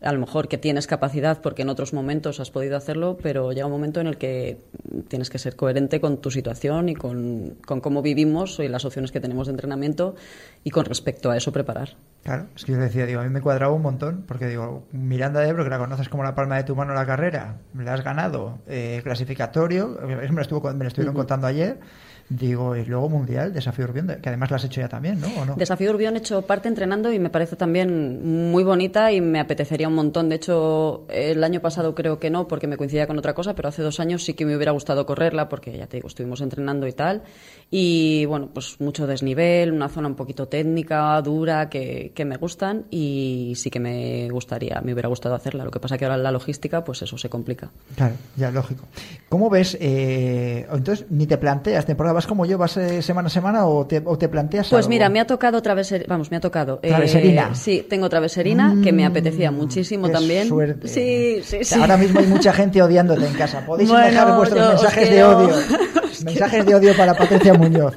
a 0.00 0.12
lo 0.12 0.20
mejor 0.20 0.48
que 0.48 0.58
tienes 0.58 0.86
capacidad 0.86 1.40
porque 1.40 1.62
en 1.62 1.68
otros 1.68 1.92
momentos 1.92 2.40
has 2.40 2.50
podido 2.50 2.76
hacerlo, 2.76 3.16
pero 3.22 3.52
llega 3.52 3.66
un 3.66 3.72
momento 3.72 4.00
en 4.00 4.06
el 4.06 4.18
que 4.18 4.58
tienes 5.08 5.30
que 5.30 5.38
ser 5.38 5.56
coherente 5.56 6.00
con 6.00 6.20
tu 6.20 6.30
situación 6.30 6.88
y 6.88 6.94
con, 6.94 7.56
cómo 7.64 8.02
vivimos 8.02 8.58
y 8.58 8.68
las 8.68 8.84
opciones 8.84 9.12
que 9.12 9.20
tenemos 9.20 9.46
de 9.46 9.52
entrenamiento 9.52 10.14
y 10.62 10.70
con 10.70 10.84
respecto 10.84 11.30
a 11.30 11.36
eso 11.36 11.52
preparar. 11.52 11.96
Claro, 12.22 12.46
es 12.56 12.64
que 12.64 12.72
yo 12.72 12.78
decía, 12.78 13.06
digo, 13.06 13.20
a 13.20 13.24
mí 13.24 13.30
me 13.30 13.40
cuadraba 13.40 13.72
un 13.72 13.82
montón, 13.82 14.24
porque 14.26 14.46
digo, 14.46 14.86
Miranda 14.92 15.40
de 15.40 15.48
Ebro, 15.48 15.64
que 15.64 15.70
la 15.70 15.78
conoces 15.78 16.08
como 16.08 16.22
la 16.22 16.34
palma 16.34 16.56
de 16.56 16.64
tu 16.64 16.74
mano 16.74 16.94
la 16.94 17.06
carrera, 17.06 17.58
me 17.72 17.84
la 17.84 17.94
has 17.94 18.02
ganado, 18.02 18.58
eh, 18.66 19.00
clasificatorio, 19.04 19.98
eso 20.22 20.32
me 20.32 20.36
lo, 20.36 20.42
estuvo, 20.42 20.72
me 20.72 20.84
lo 20.84 20.88
estuvieron 20.88 21.14
contando 21.14 21.46
ayer, 21.46 21.78
Digo, 22.28 22.74
y 22.74 22.84
luego 22.84 23.08
Mundial, 23.08 23.52
Desafío 23.52 23.84
Urbión, 23.84 24.06
que 24.22 24.28
además 24.28 24.50
lo 24.50 24.56
has 24.56 24.64
hecho 24.64 24.80
ya 24.80 24.88
también, 24.88 25.20
¿no? 25.20 25.28
¿O 25.40 25.44
no? 25.44 25.56
Desafío 25.56 25.90
Urbión 25.90 26.14
he 26.14 26.18
hecho 26.18 26.42
parte 26.42 26.68
entrenando 26.68 27.12
y 27.12 27.18
me 27.18 27.30
parece 27.30 27.56
también 27.56 28.50
muy 28.50 28.64
bonita 28.64 29.12
y 29.12 29.20
me 29.20 29.40
apetecería 29.40 29.88
un 29.88 29.94
montón. 29.94 30.28
De 30.28 30.36
hecho, 30.36 31.04
el 31.08 31.44
año 31.44 31.60
pasado 31.60 31.94
creo 31.94 32.18
que 32.18 32.30
no, 32.30 32.48
porque 32.48 32.66
me 32.66 32.76
coincidía 32.76 33.06
con 33.06 33.18
otra 33.18 33.34
cosa, 33.34 33.54
pero 33.54 33.68
hace 33.68 33.82
dos 33.82 34.00
años 34.00 34.24
sí 34.24 34.34
que 34.34 34.46
me 34.46 34.56
hubiera 34.56 34.72
gustado 34.72 35.04
correrla, 35.04 35.48
porque 35.48 35.76
ya 35.76 35.86
te 35.86 35.98
digo, 35.98 36.08
estuvimos 36.08 36.40
entrenando 36.40 36.86
y 36.86 36.92
tal. 36.92 37.22
Y 37.70 38.24
bueno, 38.26 38.50
pues 38.52 38.80
mucho 38.80 39.06
desnivel, 39.06 39.72
una 39.72 39.88
zona 39.88 40.08
un 40.08 40.14
poquito 40.14 40.48
técnica, 40.48 41.20
dura, 41.20 41.68
que, 41.68 42.12
que 42.14 42.24
me 42.24 42.36
gustan 42.36 42.86
y 42.90 43.52
sí 43.56 43.70
que 43.70 43.80
me 43.80 44.30
gustaría, 44.30 44.80
me 44.82 44.92
hubiera 44.92 45.08
gustado 45.08 45.34
hacerla. 45.34 45.64
Lo 45.64 45.70
que 45.70 45.80
pasa 45.80 45.98
que 45.98 46.04
ahora 46.04 46.16
la 46.16 46.32
logística, 46.32 46.84
pues 46.84 47.02
eso 47.02 47.18
se 47.18 47.28
complica. 47.28 47.70
Claro, 47.96 48.14
ya 48.36 48.50
lógico. 48.50 48.86
¿Cómo 49.28 49.50
ves? 49.50 49.76
Eh, 49.80 50.66
entonces, 50.72 51.06
ni 51.10 51.26
te 51.26 51.36
planteas 51.36 51.84
temporada, 51.84 52.13
vas 52.14 52.26
como 52.26 52.46
yo, 52.46 52.56
vas 52.56 52.76
eh, 52.78 53.02
semana 53.02 53.26
a 53.26 53.30
semana 53.30 53.66
o 53.66 53.86
te, 53.86 54.00
o 54.04 54.16
te 54.16 54.28
planteas. 54.28 54.68
Pues 54.68 54.86
algo? 54.86 54.90
mira, 54.90 55.08
me 55.08 55.20
ha 55.20 55.26
tocado 55.26 55.60
traveserina, 55.60 56.06
vamos, 56.08 56.30
me 56.30 56.36
ha 56.38 56.40
tocado. 56.40 56.80
eh, 56.82 56.88
Traveserina. 56.88 57.54
sí, 57.54 57.84
tengo 57.88 58.08
traveserina, 58.08 58.74
que 58.82 58.92
me 58.92 59.04
apetecía 59.04 59.50
Mm, 59.50 59.54
muchísimo 59.56 60.06
qué 60.06 60.12
también. 60.12 60.48
suerte. 60.48 60.88
Sí, 60.88 61.40
sí, 61.44 61.64
sí. 61.64 61.78
Ahora 61.80 61.96
mismo 61.96 62.20
hay 62.20 62.26
mucha 62.26 62.52
gente 62.52 62.80
odiándote 62.80 63.26
en 63.26 63.34
casa. 63.34 63.60
Podéis 63.66 63.88
Bueno, 63.94 64.06
dejar 64.06 64.36
vuestros 64.36 64.68
mensajes 64.68 65.10
de 65.10 65.24
odio. 65.24 65.54
mensajes 66.24 66.64
de 66.66 66.74
odio 66.74 66.96
para 66.96 67.14
Patricia 67.14 67.54
Muñoz. 67.54 67.94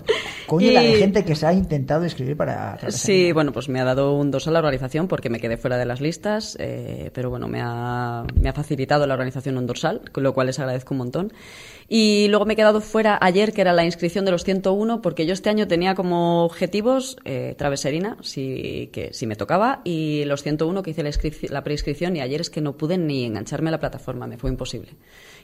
Coño, 0.47 0.71
la 0.71 0.81
de 0.81 0.91
Y- 0.91 0.95
gente 0.95 1.23
que 1.23 1.35
se 1.35 1.45
ha 1.45 1.53
intentado 1.53 2.03
escribir 2.05 2.35
para. 2.35 2.79
Sí, 2.89 3.31
bueno, 3.33 3.51
pues 3.51 3.69
me 3.69 3.79
ha 3.79 3.83
dado 3.83 4.13
un 4.13 4.31
dos 4.31 4.47
a 4.47 4.51
la 4.51 4.59
organización 4.59 5.07
porque 5.07 5.29
me 5.29 5.39
quedé 5.39 5.57
fuera 5.57 5.77
de 5.77 5.85
las 5.85 6.01
listas, 6.01 6.55
eh, 6.59 7.11
pero 7.13 7.29
bueno, 7.29 7.47
me 7.47 7.59
ha, 7.61 8.23
me 8.41 8.49
ha 8.49 8.53
facilitado 8.53 9.05
la 9.05 9.13
organización 9.13 9.57
un 9.57 9.67
dorsal, 9.67 10.01
con 10.11 10.23
lo 10.23 10.33
cual 10.33 10.47
les 10.47 10.57
agradezco 10.59 10.93
un 10.93 10.99
montón. 10.99 11.33
Y 11.89 12.27
luego 12.29 12.45
me 12.45 12.53
he 12.53 12.55
quedado 12.55 12.81
fuera 12.81 13.17
ayer, 13.21 13.53
que 13.53 13.61
era 13.61 13.71
la 13.73 13.85
inscripción 13.85 14.25
de 14.25 14.31
los 14.31 14.43
101, 14.43 15.01
porque 15.01 15.25
yo 15.25 15.33
este 15.33 15.49
año 15.49 15.67
tenía 15.67 15.95
como 15.95 16.43
objetivos 16.43 17.17
eh, 17.23 17.55
traveserina, 17.57 18.17
si, 18.21 18.89
que 18.91 19.13
si 19.13 19.25
me 19.27 19.35
tocaba, 19.35 19.81
y 19.85 20.25
los 20.25 20.43
101 20.43 20.81
que 20.83 20.91
hice 20.91 21.03
la, 21.03 21.11
la 21.49 21.63
preinscripción, 21.63 22.15
y 22.17 22.21
ayer 22.21 22.41
es 22.41 22.49
que 22.49 22.61
no 22.61 22.75
pude 22.77 22.97
ni 22.97 23.23
engancharme 23.25 23.69
a 23.69 23.71
la 23.71 23.79
plataforma, 23.79 24.27
me 24.27 24.37
fue 24.37 24.49
imposible. 24.49 24.91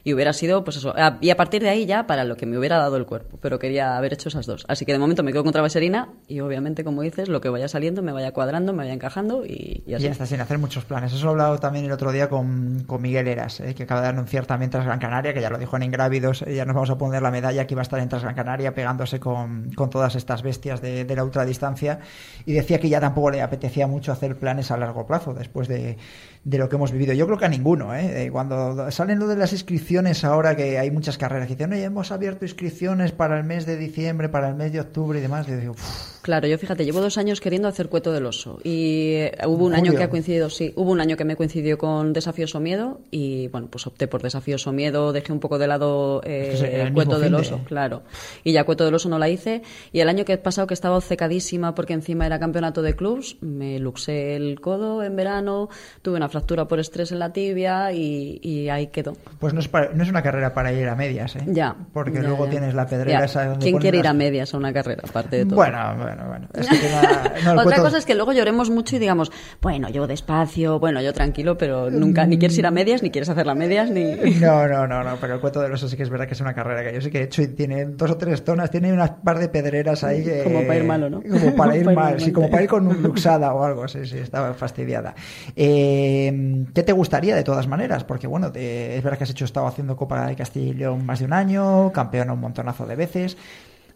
Y 0.06 0.12
hubiera 0.12 0.34
sido, 0.34 0.64
pues 0.64 0.76
eso, 0.76 0.92
a- 0.94 1.16
y 1.22 1.30
a 1.30 1.36
partir 1.36 1.62
de 1.62 1.70
ahí 1.70 1.86
ya 1.86 2.06
para 2.06 2.24
lo 2.24 2.36
que 2.36 2.44
me 2.44 2.58
hubiera 2.58 2.76
dado 2.76 2.98
el 2.98 3.06
cuerpo, 3.06 3.38
pero 3.40 3.58
quería 3.58 3.96
haber 3.96 4.12
hecho 4.12 4.28
esas 4.28 4.44
dos. 4.44 4.66
Así 4.68 4.84
que 4.84 4.92
de 4.92 4.98
momento 4.98 5.22
me 5.22 5.32
quedo 5.32 5.42
con 5.44 5.52
traveserina 5.52 6.10
y 6.28 6.40
obviamente, 6.40 6.84
como 6.84 7.00
dices, 7.00 7.28
lo 7.30 7.40
que 7.40 7.48
vaya 7.48 7.68
saliendo 7.68 8.02
me 8.02 8.12
vaya 8.12 8.32
cuadrando, 8.32 8.72
me 8.74 8.78
vaya 8.84 8.92
encajando 8.92 9.46
y, 9.46 9.82
y 9.86 9.94
así. 9.94 10.04
Ya 10.04 10.10
está, 10.10 10.26
sin 10.26 10.42
hacer 10.42 10.58
muchos 10.58 10.84
planes. 10.84 11.12
Eso 11.14 11.24
lo 11.24 11.30
he 11.30 11.32
hablado 11.32 11.58
también 11.58 11.86
el 11.86 11.92
otro 11.92 12.12
día 12.12 12.28
con, 12.28 12.84
con 12.86 13.00
Miguel 13.00 13.28
Eras, 13.28 13.60
eh, 13.60 13.74
que 13.74 13.84
acaba 13.84 14.02
de 14.02 14.08
anunciar 14.08 14.44
también 14.44 14.70
tras 14.70 14.84
Gran 14.84 14.98
Canaria, 14.98 15.32
que 15.32 15.40
ya 15.40 15.48
lo 15.48 15.56
dijo 15.56 15.74
en 15.76 15.84
Ingrávidos, 15.84 16.42
eh, 16.42 16.54
ya 16.54 16.66
nos 16.66 16.74
vamos 16.74 16.90
a 16.90 16.98
poner 16.98 17.22
la 17.22 17.30
medalla 17.30 17.66
que 17.66 17.72
iba 17.72 17.80
a 17.80 17.84
estar 17.84 17.98
en 17.98 18.10
tras 18.10 18.22
Gran 18.22 18.34
Canaria 18.34 18.74
pegándose 18.74 19.18
con, 19.18 19.70
con 19.74 19.88
todas 19.88 20.16
estas 20.16 20.42
bestias 20.42 20.82
de, 20.82 21.06
de 21.06 21.16
la 21.16 21.24
ultradistancia. 21.24 22.00
Y 22.44 22.52
decía 22.52 22.78
que 22.78 22.90
ya 22.90 23.00
tampoco 23.00 23.30
le 23.30 23.40
apetecía 23.40 23.86
mucho 23.86 24.12
hacer 24.12 24.36
planes 24.36 24.70
a 24.70 24.76
largo 24.76 25.06
plazo 25.06 25.32
después 25.32 25.66
de, 25.66 25.96
de 26.44 26.58
lo 26.58 26.68
que 26.68 26.76
hemos 26.76 26.92
vivido. 26.92 27.14
Yo 27.14 27.24
creo 27.24 27.38
que 27.38 27.46
a 27.46 27.48
ninguno. 27.48 27.94
Eh, 27.94 28.28
Cuando 28.30 28.90
salen 28.90 29.18
lo 29.18 29.26
de 29.28 29.36
las 29.36 29.52
inscripciones 29.54 29.93
ahora, 30.24 30.56
que 30.56 30.78
hay 30.78 30.90
muchas 30.90 31.16
carreras 31.18 31.46
que 31.46 31.54
dicen, 31.54 31.72
oye, 31.72 31.84
hemos 31.84 32.10
abierto 32.10 32.44
inscripciones 32.44 33.12
para 33.12 33.38
el 33.38 33.44
mes 33.44 33.64
de 33.66 33.76
diciembre, 33.76 34.28
para 34.28 34.48
el 34.48 34.54
mes 34.54 34.72
de 34.72 34.80
octubre 34.80 35.18
y 35.18 35.22
demás, 35.22 35.46
yo 35.46 35.56
digo, 35.56 35.72
"Uf, 35.72 36.14
Claro, 36.24 36.48
yo 36.48 36.56
fíjate, 36.56 36.86
llevo 36.86 37.02
dos 37.02 37.18
años 37.18 37.38
queriendo 37.38 37.68
hacer 37.68 37.90
cueto 37.90 38.10
del 38.10 38.24
oso 38.24 38.58
y 38.64 39.10
eh, 39.16 39.32
hubo 39.46 39.66
un 39.66 39.74
Julio. 39.74 39.76
año 39.76 39.94
que 39.94 40.02
ha 40.04 40.08
coincidido, 40.08 40.48
sí, 40.48 40.72
hubo 40.74 40.90
un 40.90 41.00
año 41.02 41.18
que 41.18 41.24
me 41.26 41.36
coincidió 41.36 41.76
con 41.76 42.14
Desafíos 42.14 42.54
o 42.54 42.60
Miedo 42.60 43.02
y 43.10 43.48
bueno, 43.48 43.68
pues 43.70 43.86
opté 43.86 44.08
por 44.08 44.22
Desafíos 44.22 44.66
o 44.66 44.72
Miedo, 44.72 45.12
dejé 45.12 45.34
un 45.34 45.40
poco 45.40 45.58
de 45.58 45.66
lado 45.66 46.22
eh, 46.24 46.52
Es 46.54 46.62
que 46.62 46.80
el 46.80 46.94
cueto 46.94 47.18
del 47.18 47.34
oso, 47.34 47.60
claro, 47.66 48.04
y 48.42 48.52
ya 48.52 48.64
cueto 48.64 48.86
del 48.86 48.94
oso 48.94 49.10
no 49.10 49.18
la 49.18 49.28
hice 49.28 49.60
y 49.92 50.00
el 50.00 50.08
año 50.08 50.24
que 50.24 50.32
he 50.32 50.38
pasado 50.38 50.66
que 50.66 50.72
estaba 50.72 50.96
obcecadísima 50.96 51.74
porque 51.74 51.92
encima 51.92 52.24
era 52.24 52.38
campeonato 52.38 52.80
de 52.80 52.96
clubs, 52.96 53.36
me 53.42 53.78
luxé 53.78 54.34
el 54.34 54.62
codo 54.62 55.02
en 55.02 55.16
verano, 55.16 55.68
tuve 56.00 56.16
una 56.16 56.30
fractura 56.30 56.66
por 56.66 56.80
estrés 56.80 57.12
en 57.12 57.18
la 57.18 57.34
tibia 57.34 57.92
y, 57.92 58.40
y 58.42 58.70
ahí 58.70 58.86
quedó. 58.86 59.12
Pues 59.40 59.52
no 59.52 59.60
es, 59.60 59.68
para- 59.68 59.83
no 59.92 60.02
es 60.02 60.08
una 60.08 60.22
carrera 60.22 60.54
para 60.54 60.72
ir 60.72 60.88
a 60.88 60.94
medias, 60.94 61.36
¿eh? 61.36 61.42
Ya. 61.46 61.74
Porque 61.92 62.12
ya, 62.14 62.22
luego 62.22 62.44
ya. 62.46 62.50
tienes 62.52 62.74
la 62.74 62.86
pedrera 62.86 63.18
Ya. 63.20 63.24
esa 63.24 63.44
donde 63.46 63.64
¿Quién 63.64 63.78
quiere 63.78 63.98
ir 63.98 64.06
a 64.06 64.12
medias 64.12 64.54
a 64.54 64.56
una 64.56 64.72
carrera, 64.72 65.02
aparte 65.08 65.36
de 65.38 65.44
todo? 65.46 65.56
Bueno, 65.56 65.78
bueno, 65.96 66.24
bueno. 66.28 66.48
Es 66.54 66.68
que 66.68 66.76
tenga- 66.76 67.32
no, 67.44 67.52
el 67.52 67.58
Otra 67.58 67.62
cuento- 67.64 67.82
cosa 67.82 67.98
es 67.98 68.06
que 68.06 68.14
luego 68.14 68.32
lloremos 68.32 68.70
mucho 68.70 68.96
y 68.96 68.98
digamos, 68.98 69.30
bueno, 69.60 69.88
yo 69.90 70.06
despacio, 70.06 70.78
bueno, 70.78 71.00
yo 71.02 71.12
tranquilo, 71.12 71.56
pero 71.58 71.90
nunca 71.90 72.26
ni 72.26 72.38
quieres 72.38 72.56
ir 72.58 72.66
a 72.66 72.70
medias, 72.70 73.02
ni 73.02 73.10
quieres 73.10 73.28
hacer 73.28 73.46
las 73.46 73.56
medias, 73.56 73.90
ni... 73.90 74.04
No, 74.40 74.66
no, 74.68 74.86
no, 74.86 75.02
no, 75.04 75.16
pero 75.20 75.34
el 75.34 75.40
cuento 75.40 75.60
de 75.60 75.68
los 75.68 75.80
sí 75.80 75.96
que 75.96 76.02
es 76.02 76.10
verdad 76.10 76.26
que 76.26 76.34
es 76.34 76.40
una 76.40 76.54
carrera 76.54 76.82
que 76.82 76.94
yo 76.94 77.00
sí 77.00 77.10
que 77.10 77.20
he 77.20 77.22
hecho 77.24 77.42
y 77.42 77.48
tiene 77.48 77.84
dos 77.86 78.10
o 78.10 78.16
tres 78.16 78.42
zonas, 78.44 78.70
tiene 78.70 78.92
unas 78.92 79.10
par 79.10 79.38
de 79.38 79.48
pedreras 79.48 80.04
ahí 80.04 80.24
que... 80.24 80.42
Como 80.44 80.60
para 80.62 80.76
ir 80.76 80.84
malo, 80.84 81.10
¿no? 81.10 81.22
Como 81.22 81.54
para 81.56 81.76
ir 81.76 81.90
mal, 81.90 82.20
sí, 82.20 82.32
como 82.32 82.50
para 82.50 82.62
ir 82.62 82.68
con 82.68 82.86
un 82.86 83.02
luxada 83.02 83.52
o 83.54 83.64
algo, 83.64 83.86
sí, 83.88 84.04
sí, 84.06 84.18
estaba 84.18 84.54
fastidiada. 84.54 85.14
Eh, 85.56 86.64
¿Qué 86.74 86.82
te 86.82 86.92
gustaría 86.92 87.34
de 87.34 87.42
todas 87.44 87.66
maneras? 87.66 88.04
Porque 88.04 88.26
bueno, 88.26 88.52
te- 88.52 88.96
es 88.96 89.02
verdad 89.02 89.18
que 89.18 89.24
has 89.24 89.30
hecho, 89.30 89.44
estado 89.44 89.66
haciendo 89.74 89.96
Copa 89.96 90.26
de 90.26 90.36
Castilla 90.36 90.70
y 90.70 90.74
León 90.74 91.04
más 91.04 91.18
de 91.18 91.26
un 91.26 91.32
año, 91.32 91.92
campeón 91.92 92.30
un 92.30 92.40
montonazo 92.40 92.86
de 92.86 92.96
veces. 92.96 93.36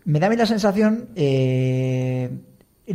Me 0.04 0.20
da 0.20 0.26
a 0.26 0.30
mí 0.30 0.36
la 0.36 0.46
sensación, 0.46 1.08
eh, 1.14 2.30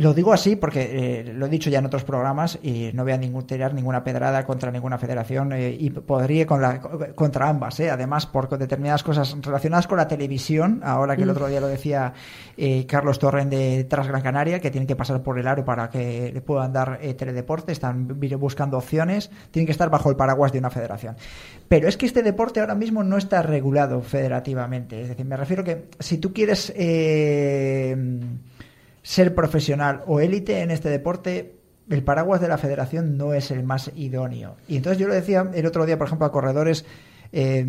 lo 0.00 0.12
digo 0.12 0.32
así 0.32 0.56
porque 0.56 1.20
eh, 1.20 1.32
lo 1.32 1.46
he 1.46 1.48
dicho 1.48 1.70
ya 1.70 1.78
en 1.78 1.86
otros 1.86 2.04
programas 2.04 2.58
y 2.62 2.90
no 2.94 3.04
voy 3.04 3.12
a 3.12 3.16
ningún, 3.16 3.46
tirar 3.46 3.74
ninguna 3.74 4.02
pedrada 4.02 4.44
contra 4.44 4.70
ninguna 4.70 4.98
federación 4.98 5.52
eh, 5.52 5.76
y 5.78 5.90
podría 5.90 6.46
con 6.46 6.60
la, 6.60 6.80
contra 7.14 7.48
ambas, 7.48 7.78
eh, 7.80 7.90
además 7.90 8.26
por 8.26 8.48
determinadas 8.58 9.02
cosas 9.02 9.36
relacionadas 9.40 9.86
con 9.86 9.98
la 9.98 10.08
televisión, 10.08 10.80
ahora 10.82 11.16
que 11.16 11.22
el 11.22 11.30
otro 11.30 11.46
día 11.46 11.60
lo 11.60 11.68
decía 11.68 12.12
Carlos 12.88 13.18
Torren 13.18 13.50
de 13.50 13.84
Tras 13.84 14.08
Gran 14.08 14.22
Canaria, 14.22 14.60
que 14.60 14.70
tienen 14.70 14.86
que 14.86 14.96
pasar 14.96 15.22
por 15.22 15.38
el 15.38 15.46
aro 15.46 15.64
para 15.64 15.90
que 15.90 16.30
le 16.32 16.40
puedan 16.40 16.72
dar 16.72 16.98
teledeporte, 17.16 17.72
están 17.72 18.08
buscando 18.38 18.78
opciones, 18.78 19.30
tienen 19.50 19.66
que 19.66 19.72
estar 19.72 19.90
bajo 19.90 20.10
el 20.10 20.16
paraguas 20.16 20.52
de 20.52 20.58
una 20.58 20.70
federación. 20.70 21.16
Pero 21.68 21.88
es 21.88 21.96
que 21.96 22.06
este 22.06 22.22
deporte 22.22 22.60
ahora 22.60 22.74
mismo 22.74 23.04
no 23.04 23.16
está 23.16 23.42
regulado 23.42 24.00
federativamente, 24.02 25.00
es 25.00 25.08
decir, 25.08 25.24
me 25.24 25.36
refiero 25.36 25.62
que 25.62 25.88
si 25.98 26.18
tú 26.18 26.32
quieres... 26.32 26.72
eh, 26.76 27.96
ser 29.04 29.34
profesional 29.36 30.02
o 30.08 30.18
élite 30.18 30.62
en 30.62 30.72
este 30.72 30.88
deporte, 30.88 31.54
el 31.88 32.02
paraguas 32.02 32.40
de 32.40 32.48
la 32.48 32.58
federación 32.58 33.16
no 33.16 33.34
es 33.34 33.50
el 33.52 33.62
más 33.62 33.92
idóneo. 33.94 34.56
Y 34.66 34.76
entonces 34.78 34.98
yo 34.98 35.06
lo 35.06 35.14
decía 35.14 35.48
el 35.54 35.66
otro 35.66 35.84
día, 35.86 35.96
por 35.98 36.06
ejemplo, 36.08 36.26
a 36.26 36.32
corredores 36.32 36.86
eh, 37.30 37.64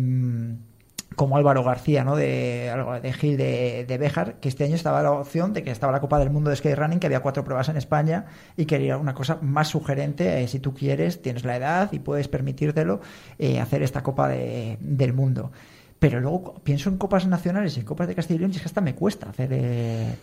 como 1.14 1.36
Álvaro 1.36 1.62
García, 1.62 2.04
¿no? 2.04 2.16
De, 2.16 2.72
de 3.02 3.12
Gil 3.12 3.36
de, 3.36 3.84
de 3.86 3.98
Béjar, 3.98 4.34
que 4.40 4.48
este 4.48 4.64
año 4.64 4.74
estaba 4.74 5.02
la 5.02 5.12
opción 5.12 5.52
de 5.52 5.62
que 5.62 5.70
estaba 5.70 5.92
la 5.92 6.00
Copa 6.00 6.18
del 6.18 6.30
Mundo 6.30 6.50
de 6.50 6.56
Skyrunning, 6.56 6.98
que 7.00 7.06
había 7.06 7.20
cuatro 7.20 7.44
pruebas 7.44 7.68
en 7.68 7.76
España 7.76 8.26
y 8.56 8.64
quería 8.66 8.96
una 8.96 9.14
cosa 9.14 9.38
más 9.42 9.68
sugerente, 9.68 10.42
eh, 10.42 10.48
si 10.48 10.58
tú 10.58 10.74
quieres, 10.74 11.22
tienes 11.22 11.44
la 11.44 11.56
edad 11.56 11.92
y 11.92 11.98
puedes 12.00 12.28
permitírtelo, 12.28 13.00
eh, 13.38 13.60
hacer 13.60 13.82
esta 13.82 14.02
Copa 14.02 14.28
de- 14.28 14.78
del 14.80 15.12
Mundo. 15.12 15.52
Pero 15.98 16.20
luego 16.20 16.54
pienso 16.64 16.90
en 16.90 16.98
copas 16.98 17.26
nacionales 17.26 17.76
y 17.76 17.80
en 17.80 17.86
copas 17.86 18.08
de 18.08 18.14
Castilla 18.14 18.36
y 18.36 18.38
León 18.40 18.52
y 18.52 18.56
es 18.56 18.62
que 18.62 18.66
hasta 18.68 18.80
me 18.82 18.94
cuesta 18.94 19.30
hacer 19.30 19.48
eh, 19.52 20.14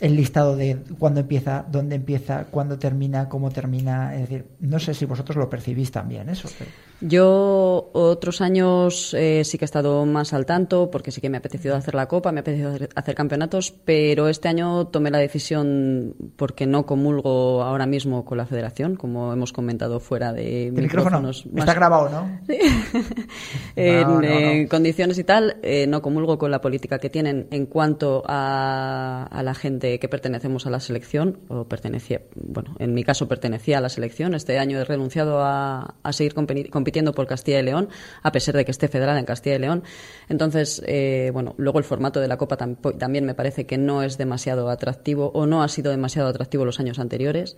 el 0.00 0.16
listado 0.16 0.56
de 0.56 0.76
cuándo 0.98 1.20
empieza, 1.20 1.64
dónde 1.70 1.96
empieza, 1.96 2.44
cuándo 2.44 2.78
termina, 2.78 3.28
cómo 3.28 3.50
termina. 3.50 4.14
Es 4.14 4.22
decir, 4.22 4.46
no 4.60 4.78
sé 4.78 4.94
si 4.94 5.04
vosotros 5.06 5.36
lo 5.36 5.48
percibís 5.50 5.90
también 5.90 6.28
eso. 6.28 6.48
pero- 6.58 6.70
Yo 7.00 7.90
otros 7.92 8.40
años 8.40 9.14
eh, 9.14 9.42
sí 9.44 9.56
que 9.56 9.64
he 9.64 9.66
estado 9.66 10.04
más 10.04 10.32
al 10.32 10.46
tanto 10.46 10.90
porque 10.90 11.10
sí 11.12 11.20
que 11.20 11.30
me 11.30 11.36
ha 11.36 11.40
apetecido 11.40 11.76
hacer 11.76 11.94
la 11.94 12.08
copa, 12.08 12.32
me 12.32 12.40
ha 12.40 12.42
apetecido 12.42 12.70
hacer, 12.70 12.88
hacer 12.94 13.14
campeonatos, 13.14 13.72
pero 13.84 14.28
este 14.28 14.48
año 14.48 14.88
tomé 14.88 15.10
la 15.10 15.18
decisión 15.18 16.16
porque 16.36 16.66
no 16.66 16.86
comulgo 16.86 17.62
ahora 17.62 17.86
mismo 17.86 18.24
con 18.24 18.38
la 18.38 18.46
federación, 18.46 18.96
como 18.96 19.32
hemos 19.32 19.52
comentado 19.52 20.00
fuera 20.00 20.32
de 20.32 20.66
El 20.68 20.72
micrófono 20.72 21.20
más- 21.22 21.44
está 21.56 21.74
grabado, 21.74 22.08
¿no? 22.08 22.40
en, 23.76 24.02
No, 24.02 24.14
no, 24.14 24.20
no. 24.20 24.26
en 24.28 24.66
condiciones 24.68 25.18
y 25.18 25.24
tal, 25.24 25.56
eh, 25.62 25.86
no 25.86 26.02
comulgo 26.02 26.36
con 26.38 26.50
la 26.50 26.60
política 26.60 26.98
que 26.98 27.10
tienen 27.10 27.46
en 27.50 27.66
cuanto 27.66 28.24
a, 28.26 29.28
a 29.30 29.42
la 29.42 29.54
gente 29.54 29.98
que 29.98 30.08
pertenecemos 30.08 30.66
a 30.66 30.70
la 30.70 30.80
selección, 30.80 31.38
o 31.48 31.64
pertenecía, 31.64 32.22
bueno, 32.34 32.74
en 32.78 32.92
mi 32.94 33.04
caso 33.04 33.28
pertenecía 33.28 33.78
a 33.78 33.80
la 33.80 33.88
selección. 33.88 34.34
Este 34.34 34.58
año 34.58 34.78
he 34.80 34.84
renunciado 34.84 35.40
a, 35.42 35.94
a 36.02 36.12
seguir 36.12 36.34
compeni- 36.34 36.68
compitiendo 36.88 37.12
por 37.12 37.26
Castilla 37.26 37.60
y 37.60 37.64
León, 37.64 37.90
a 38.22 38.32
pesar 38.32 38.56
de 38.56 38.64
que 38.64 38.70
esté 38.70 38.88
federada 38.88 39.18
en 39.18 39.26
Castilla 39.26 39.56
y 39.56 39.58
León. 39.58 39.82
Entonces, 40.30 40.82
eh, 40.86 41.30
bueno, 41.34 41.54
luego 41.58 41.78
el 41.78 41.84
formato 41.84 42.18
de 42.18 42.28
la 42.28 42.38
Copa 42.38 42.56
también 42.56 43.26
me 43.26 43.34
parece 43.34 43.66
que 43.66 43.76
no 43.76 44.02
es 44.02 44.16
demasiado 44.16 44.70
atractivo, 44.70 45.30
o 45.34 45.44
no 45.44 45.62
ha 45.62 45.68
sido 45.68 45.90
demasiado 45.90 46.28
atractivo 46.28 46.64
los 46.64 46.80
años 46.80 46.98
anteriores 46.98 47.56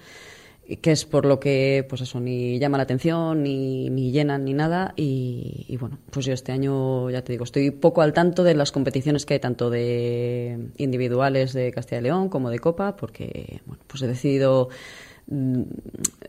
que 0.82 0.92
es 0.92 1.04
por 1.04 1.26
lo 1.26 1.40
que, 1.40 1.84
pues 1.88 2.00
eso, 2.00 2.20
ni 2.20 2.60
llama 2.60 2.76
la 2.76 2.84
atención, 2.84 3.42
ni, 3.42 3.90
ni 3.90 4.12
llenan, 4.12 4.44
ni 4.44 4.54
nada. 4.54 4.94
Y, 4.96 5.66
y 5.68 5.76
bueno, 5.76 5.98
pues 6.12 6.26
yo 6.26 6.32
este 6.32 6.52
año, 6.52 7.10
ya 7.10 7.24
te 7.24 7.32
digo, 7.32 7.42
estoy 7.42 7.72
poco 7.72 8.02
al 8.02 8.12
tanto 8.12 8.44
de 8.44 8.54
las 8.54 8.70
competiciones 8.70 9.26
que 9.26 9.34
hay, 9.34 9.40
tanto 9.40 9.68
de 9.68 10.68
individuales 10.76 11.54
de 11.54 11.72
Castilla 11.72 11.98
y 11.98 12.04
León 12.04 12.28
como 12.28 12.50
de 12.50 12.60
Copa, 12.60 12.94
porque, 12.94 13.60
bueno, 13.66 13.82
pues 13.88 14.02
he 14.02 14.06
decidido 14.06 14.68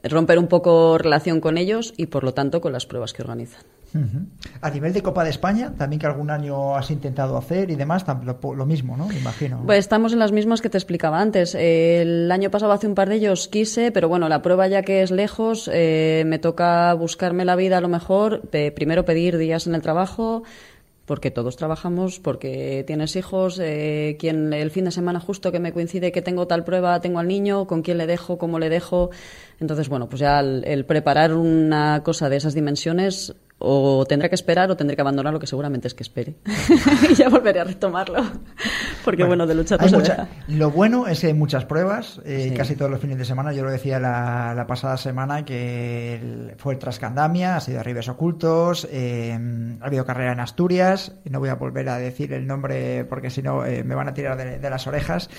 romper 0.04 0.38
un 0.40 0.48
poco 0.48 0.98
relación 0.98 1.42
con 1.42 1.58
ellos 1.58 1.94
y, 1.98 2.06
por 2.08 2.24
lo 2.24 2.34
tanto, 2.34 2.62
con 2.62 2.72
las 2.74 2.86
pruebas 2.86 3.14
que 3.14 3.22
organizan. 3.24 3.62
Ujú. 3.94 4.26
A 4.62 4.70
nivel 4.70 4.94
de 4.94 5.02
Copa 5.04 5.24
de 5.26 5.32
España, 5.32 5.74
también 5.78 6.00
que 6.00 6.06
algún 6.06 6.30
año 6.30 6.78
has 6.78 6.92
intentado 6.92 7.36
hacer 7.38 7.70
y 7.72 7.76
demás, 7.76 8.06
lo, 8.24 8.54
lo 8.56 8.66
mismo, 8.66 8.96
¿no? 8.96 9.08
Me 9.08 9.18
imagino. 9.18 9.62
Pues 9.66 9.80
estamos 9.80 10.14
en 10.14 10.20
las 10.20 10.32
mismas 10.32 10.62
que 10.62 10.70
te 10.70 10.78
explicaba 10.78 11.20
antes. 11.20 11.56
El 11.56 12.32
año 12.32 12.50
pasado, 12.52 12.72
hace 12.72 12.88
un 12.88 12.96
par 12.96 13.10
de 13.10 13.16
ellos, 13.16 13.50
quise, 13.50 13.92
pero 13.92 14.08
bueno, 14.08 14.30
la 14.30 14.42
prueba 14.42 14.68
ya 14.68 14.84
que 14.84 15.02
es 15.02 15.12
lejos, 15.12 15.70
eh, 15.74 16.24
me 16.26 16.40
toca 16.40 16.94
buscarme 16.94 17.44
la 17.44 17.58
vida 17.58 17.80
a 17.80 17.82
lo 17.82 17.90
mejor, 17.90 18.42
pe- 18.50 18.72
primero 18.72 19.04
pedir 19.04 19.38
días 19.38 19.68
en 19.68 19.76
el 19.76 19.82
trabajo, 19.82 20.44
porque 21.06 21.32
todos 21.32 21.58
trabajamos, 21.58 22.20
porque 22.20 22.84
tienes 22.86 23.16
hijos, 23.16 23.60
eh, 23.60 24.18
quien 24.20 24.54
el 24.54 24.72
fin 24.72 24.86
de 24.86 24.92
semana 24.92 25.20
justo 25.20 25.52
que 25.52 25.60
me 25.60 25.74
coincide 25.74 26.12
que 26.12 26.22
tengo 26.22 26.48
tal 26.48 26.64
prueba, 26.64 27.00
tengo 27.02 27.20
al 27.20 27.28
niño, 27.28 27.68
con 27.68 27.82
quién 27.82 27.98
le 27.98 28.08
dejo, 28.08 28.38
cómo 28.38 28.60
le 28.60 28.70
dejo. 28.70 29.10
Entonces, 29.60 29.90
bueno, 29.90 30.08
pues 30.08 30.20
ya 30.20 30.40
el 30.40 30.86
preparar 30.86 31.34
una 31.34 32.04
cosa 32.04 32.30
de 32.30 32.38
esas 32.38 32.54
dimensiones 32.54 33.36
o 33.64 34.06
tendré 34.06 34.30
que 34.30 34.36
esperar 34.36 34.70
o 34.72 34.76
tendré 34.76 34.96
que 34.96 35.02
abandonar 35.02 35.34
lo 35.34 35.40
que 35.40 35.48
seguramente 35.48 35.88
es 35.88 35.94
que 35.94 36.04
espere. 36.04 36.36
y 37.10 37.16
ya 37.16 37.30
volveré 37.30 37.60
a 37.60 37.64
retomarlo. 37.64 38.24
Porque 39.06 39.24
bueno, 39.24 39.48
de 39.48 39.56
lucha 39.56 39.78
todo 39.78 40.02
Lo 40.48 40.72
bueno 40.72 41.08
es 41.08 41.22
que 41.22 41.28
hay 41.28 41.34
muchas 41.34 41.66
pruebas, 41.66 42.22
eh, 42.26 42.54
casi 42.56 42.76
todos 42.76 42.92
los 42.92 43.00
fines 43.00 43.18
de 43.18 43.26
semana. 43.26 43.54
Yo 43.54 43.64
lo 43.64 43.72
decía 43.72 44.00
la, 44.00 44.66
pasada 44.68 44.98
semana 44.98 45.44
que 45.46 46.54
fue 46.58 46.74
el 46.74 46.80
Trascandamia, 46.80 47.58
ha 47.58 47.60
sido 47.60 47.84
Ribes 47.84 48.10
Ocultos, 48.10 48.88
eh, 48.92 49.38
ha 49.82 49.86
habido 49.86 50.06
carrera 50.06 50.34
en 50.34 50.40
Asturias. 50.40 51.16
No 51.30 51.40
voy 51.40 51.50
a 51.50 51.56
volver 51.56 51.90
a 51.90 51.98
decir 51.98 52.34
el 52.34 52.48
nombre 52.48 53.06
porque 53.06 53.30
si 53.30 53.42
no 53.42 53.66
eh, 53.66 53.84
me 53.84 53.96
van 53.96 54.08
a 54.08 54.14
tirar 54.14 54.38
de, 54.38 54.70
las 54.70 54.88
orejas, 54.88 55.30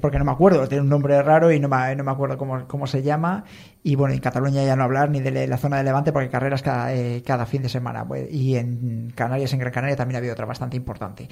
porque 0.00 0.18
no 0.18 0.24
me 0.24 0.32
acuerdo, 0.32 0.68
tiene 0.68 0.82
un 0.82 0.90
nombre 0.90 1.20
raro 1.22 1.50
y 1.50 1.58
no 1.58 1.68
me, 1.68 1.96
no 1.96 2.04
me 2.04 2.10
acuerdo 2.10 2.36
cómo, 2.36 2.66
cómo 2.66 2.86
se 2.86 3.02
llama. 3.02 3.44
Y 3.88 3.94
bueno, 3.94 4.14
en 4.14 4.20
Cataluña 4.20 4.64
ya 4.64 4.74
no 4.74 4.82
hablar 4.82 5.10
ni 5.10 5.20
de 5.20 5.46
la 5.46 5.58
zona 5.58 5.76
de 5.76 5.84
Levante 5.84 6.10
porque 6.10 6.28
carreras 6.28 6.60
cada, 6.60 6.90
cada 7.24 7.46
fin 7.46 7.62
de 7.62 7.68
semana. 7.68 8.04
Pues, 8.04 8.28
y 8.32 8.56
en 8.56 9.12
Canarias, 9.14 9.52
en 9.52 9.60
Gran 9.60 9.72
Canaria, 9.72 9.94
también 9.94 10.16
ha 10.16 10.18
habido 10.18 10.32
otra 10.32 10.44
bastante 10.44 10.76
importante. 10.76 11.28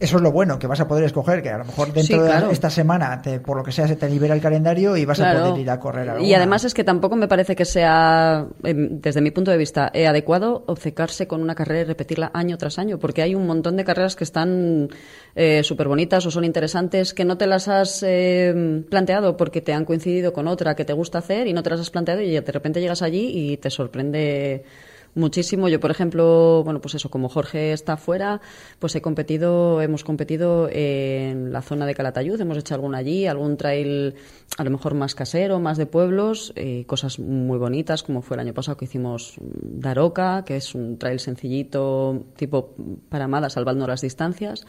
Eso 0.00 0.16
es 0.16 0.22
lo 0.22 0.32
bueno, 0.32 0.58
que 0.58 0.66
vas 0.66 0.80
a 0.80 0.88
poder 0.88 1.04
escoger, 1.04 1.42
que 1.42 1.50
a 1.50 1.58
lo 1.58 1.64
mejor 1.66 1.92
dentro 1.92 2.24
de 2.24 2.52
esta 2.52 2.70
semana, 2.70 3.20
por 3.44 3.58
lo 3.58 3.62
que 3.62 3.70
sea, 3.70 3.86
se 3.86 3.96
te 3.96 4.08
libera 4.08 4.34
el 4.34 4.40
calendario 4.40 4.96
y 4.96 5.04
vas 5.04 5.20
a 5.20 5.30
poder 5.30 5.60
ir 5.60 5.68
a 5.68 5.78
correr. 5.78 6.22
Y 6.22 6.32
además 6.32 6.64
es 6.64 6.72
que 6.72 6.84
tampoco 6.84 7.16
me 7.16 7.28
parece 7.28 7.54
que 7.54 7.66
sea, 7.66 8.46
em, 8.64 8.98
desde 8.98 9.20
mi 9.20 9.30
punto 9.30 9.50
de 9.50 9.58
vista, 9.58 9.90
eh, 9.92 10.06
adecuado 10.06 10.64
obcecarse 10.68 11.28
con 11.28 11.42
una 11.42 11.54
carrera 11.54 11.82
y 11.82 11.84
repetirla 11.84 12.30
año 12.32 12.56
tras 12.56 12.78
año, 12.78 12.98
porque 12.98 13.20
hay 13.20 13.34
un 13.34 13.46
montón 13.46 13.76
de 13.76 13.84
carreras 13.84 14.16
que 14.16 14.24
están 14.24 14.88
eh, 15.34 15.62
súper 15.62 15.86
bonitas 15.86 16.24
o 16.24 16.30
son 16.30 16.44
interesantes 16.44 17.12
que 17.12 17.26
no 17.26 17.36
te 17.36 17.46
las 17.46 17.68
has 17.68 18.02
eh, 18.02 18.82
planteado 18.88 19.36
porque 19.36 19.60
te 19.60 19.74
han 19.74 19.84
coincidido 19.84 20.32
con 20.32 20.48
otra 20.48 20.74
que 20.76 20.86
te 20.86 20.94
gusta 20.94 21.18
hacer 21.18 21.46
y 21.46 21.52
no 21.52 21.62
te 21.62 21.68
las 21.68 21.80
has 21.80 21.90
planteado 21.90 22.22
y 22.22 22.30
de 22.30 22.52
repente 22.52 22.80
llegas 22.80 23.02
allí 23.02 23.30
y 23.34 23.56
te 23.58 23.68
sorprende 23.68 24.64
muchísimo. 25.14 25.68
Yo, 25.68 25.80
por 25.80 25.90
ejemplo, 25.90 26.62
bueno, 26.64 26.80
pues 26.80 26.94
eso, 26.94 27.10
como 27.10 27.28
Jorge 27.28 27.72
está 27.72 27.96
fuera, 27.96 28.40
pues 28.78 28.94
he 28.96 29.02
competido, 29.02 29.80
hemos 29.82 30.04
competido 30.04 30.68
en 30.70 31.52
la 31.52 31.62
zona 31.62 31.86
de 31.86 31.94
Calatayud, 31.94 32.40
hemos 32.40 32.58
hecho 32.58 32.74
algún 32.74 32.94
allí, 32.94 33.26
algún 33.26 33.56
trail 33.56 34.14
a 34.58 34.64
lo 34.64 34.70
mejor 34.70 34.94
más 34.94 35.14
casero, 35.14 35.60
más 35.60 35.78
de 35.78 35.86
pueblos, 35.86 36.52
eh, 36.56 36.84
cosas 36.86 37.18
muy 37.18 37.58
bonitas, 37.58 38.02
como 38.02 38.22
fue 38.22 38.36
el 38.36 38.40
año 38.40 38.54
pasado 38.54 38.76
que 38.76 38.84
hicimos 38.84 39.34
Daroca, 39.40 40.44
que 40.44 40.56
es 40.56 40.74
un 40.74 40.98
trail 40.98 41.20
sencillito, 41.20 42.24
tipo 42.36 42.74
para 43.08 43.24
Amada, 43.24 43.50
salvando 43.50 43.86
las 43.86 44.00
distancias. 44.00 44.66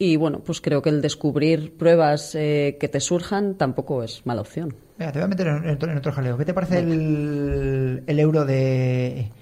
Y 0.00 0.16
bueno, 0.16 0.40
pues 0.44 0.60
creo 0.60 0.80
que 0.80 0.90
el 0.90 1.02
descubrir 1.02 1.76
pruebas 1.76 2.36
eh, 2.36 2.76
que 2.78 2.88
te 2.88 3.00
surjan 3.00 3.56
tampoco 3.56 4.04
es 4.04 4.24
mala 4.24 4.42
opción. 4.42 4.76
Mira, 4.96 5.10
te 5.10 5.18
voy 5.18 5.24
a 5.24 5.28
meter 5.28 5.46
en, 5.48 5.98
otro 5.98 6.12
jaleo. 6.12 6.38
¿Qué 6.38 6.44
te 6.44 6.54
parece 6.54 6.78
el, 6.78 8.04
el, 8.06 8.20
euro 8.20 8.44
de 8.44 9.32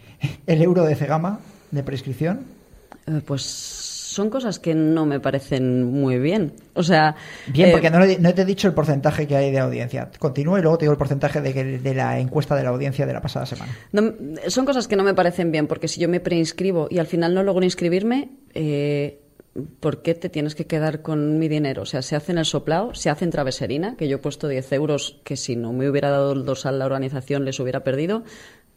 el 0.47 0.63
euro 0.63 0.85
de 0.85 0.95
Cegama 0.95 1.41
de 1.71 1.83
prescripción? 1.83 2.45
Eh, 3.07 3.21
pues 3.25 3.43
son 3.43 4.31
cosas 4.31 4.59
que 4.59 4.75
no 4.75 5.05
me 5.05 5.21
parecen 5.21 5.85
muy 5.85 6.19
bien. 6.19 6.55
O 6.75 6.83
sea. 6.83 7.15
Bien, 7.49 7.71
porque 7.71 7.89
eh, 7.89 8.19
no, 8.19 8.35
te 8.35 8.43
he 8.43 8.45
dicho 8.47 8.67
el 8.67 8.73
porcentaje 8.73 9.27
que 9.27 9.37
hay 9.37 9.51
de 9.51 9.59
audiencia. 9.59 10.11
Continúo 10.19 10.59
y 10.59 10.63
luego 10.63 10.79
te 10.79 10.85
digo 10.87 10.93
el 10.93 10.99
porcentaje 10.99 11.43
de, 11.43 11.95
la 11.95 12.19
encuesta 12.19 12.57
de 12.57 12.63
la 12.63 12.71
audiencia 12.71 13.05
de 13.05 13.13
la 13.13 13.21
pasada 13.21 13.45
semana. 13.45 13.73
son 14.49 14.65
cosas 14.65 14.89
que 14.89 14.97
no 14.97 15.05
me 15.05 15.15
parecen 15.15 15.53
bien, 15.53 15.67
porque 15.67 15.87
si 15.87 16.01
yo 16.01 16.09
me 16.09 16.21
preinscribo 16.21 16.89
y 16.91 16.99
al 16.99 17.07
final 17.07 17.35
no 17.35 17.43
logro 17.43 17.63
inscribirme, 17.63 18.31
eh, 18.55 19.21
¿por 19.81 20.01
qué 20.01 20.15
te 20.15 20.31
tienes 20.31 20.55
que 20.55 20.67
quedar 20.67 21.03
con 21.03 21.39
mi 21.39 21.49
dinero? 21.49 21.83
O 21.83 21.87
sea, 21.87 22.01
se 22.01 22.17
hace 22.17 22.33
en 22.33 22.39
el 22.39 22.47
soplao, 22.47 22.95
se 22.95 23.11
hace 23.11 23.27
en 23.27 23.31
traveserina, 23.31 23.97
que 23.97 24.09
yo 24.09 24.17
he 24.17 24.21
puesto 24.21 24.49
10 24.49 24.73
euros 24.73 25.21
que 25.25 25.37
si 25.37 25.57
no 25.57 25.75
me 25.75 25.91
hubiera 25.91 26.11
dado 26.11 26.33
el 26.33 26.47
dorsal 26.47 26.79
la 26.79 26.87
organización 26.87 27.45
les 27.45 27.61
hubiera 27.61 27.85
perdido 27.85 28.25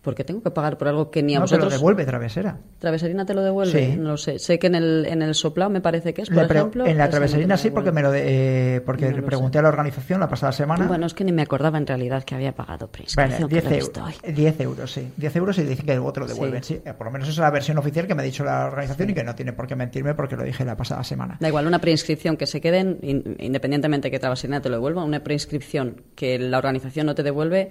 porque 0.02 0.24
tengo 0.24 0.42
que 0.42 0.52
pagar 0.52 0.78
por 0.78 0.88
algo 0.88 1.12
que 1.12 1.22
ni 1.22 1.36
a 1.36 1.40
no, 1.40 1.44
vosotros... 1.44 1.66
lo 1.66 1.78
devuelve 1.78 2.06
Travesera. 2.06 2.58
¿Traveserina 2.80 3.26
te 3.26 3.34
lo 3.34 3.44
devuelve? 3.44 3.98
No 3.98 4.12
lo 4.12 4.18
sé. 4.18 4.40
Sé 4.40 4.58
que 4.58 4.68
en 4.68 4.76
el, 4.76 5.06
en 5.06 5.22
el 5.22 5.36
soplao 5.36 5.70
me 5.70 5.82
parece 5.82 6.14
que 6.14 6.22
es, 6.22 6.30
por 6.30 6.44
ejemplo... 6.44 6.86
En 6.86 6.98
la 6.98 7.10
Traveserina 7.10 7.58
sí, 7.58 7.70
porque 7.70 7.92
me 7.92 8.02
lo 8.02 8.14
eh, 8.14 8.82
porque 8.86 9.12
le 9.12 9.22
pregunté 9.22 9.60
a 9.60 9.62
la 9.62 9.70
organización 9.70 10.22
la 10.22 10.30
pasada 10.30 10.54
semana. 10.54 10.88
Bueno, 10.88 11.06
es 11.06 11.14
que 11.14 11.26
ni 11.26 11.34
me 11.34 11.42
acordaba 11.42 11.78
en 11.78 11.86
realidad 11.86 12.24
que 12.24 12.34
había 12.34 12.54
pagado 12.54 12.88
prescripción. 12.88 13.30
Bueno, 13.30 13.48
10, 13.48 13.72
euros, 13.72 14.22
10 14.24 14.60
euros, 14.62 14.92
sí. 14.92 15.12
10 15.18 15.36
euros 15.36 15.58
y 15.58 15.64
dicen 15.64 15.86
que 15.86 15.94
el 15.94 16.00
otro 16.00 16.26
lo 16.26 16.34
devuelven, 16.34 16.64
sí. 16.64 16.82
Eh, 16.86 16.94
por 16.94 17.08
lo 17.08 17.12
menos 17.12 17.28
esa 17.28 17.34
es 17.34 17.40
la 17.40 17.52
versión 17.52 17.78
oficial 17.78 18.08
que 18.08 18.16
me 18.16 18.22
ha 18.22 18.26
dicho 18.26 18.46
la 18.46 18.68
organización 18.68 19.10
y 19.10 19.14
que 19.14 19.24
no 19.24 19.36
tiene 19.36 19.52
por 19.52 19.68
qué 19.68 19.76
mentirme 19.76 20.14
porque 20.16 20.38
lo 20.38 20.44
dije 20.44 20.64
la 20.64 20.78
pasada 20.78 21.04
semana. 21.04 21.38
Da 21.42 21.50
igual, 21.50 21.68
una 21.68 21.80
preinscripción 21.80 22.38
que 22.38 22.48
se 22.48 22.62
queden, 22.62 23.00
independientemente 23.02 24.10
que 24.10 24.20
Traveserina 24.20 24.62
te 24.62 24.70
lo 24.70 24.76
devuelva, 24.76 25.04
una 25.04 25.24
preinscripción 25.24 26.04
que 26.16 26.40
la 26.40 26.58
organización 26.58 27.06
no 27.06 27.16
te 27.16 27.24
devuelve 27.24 27.70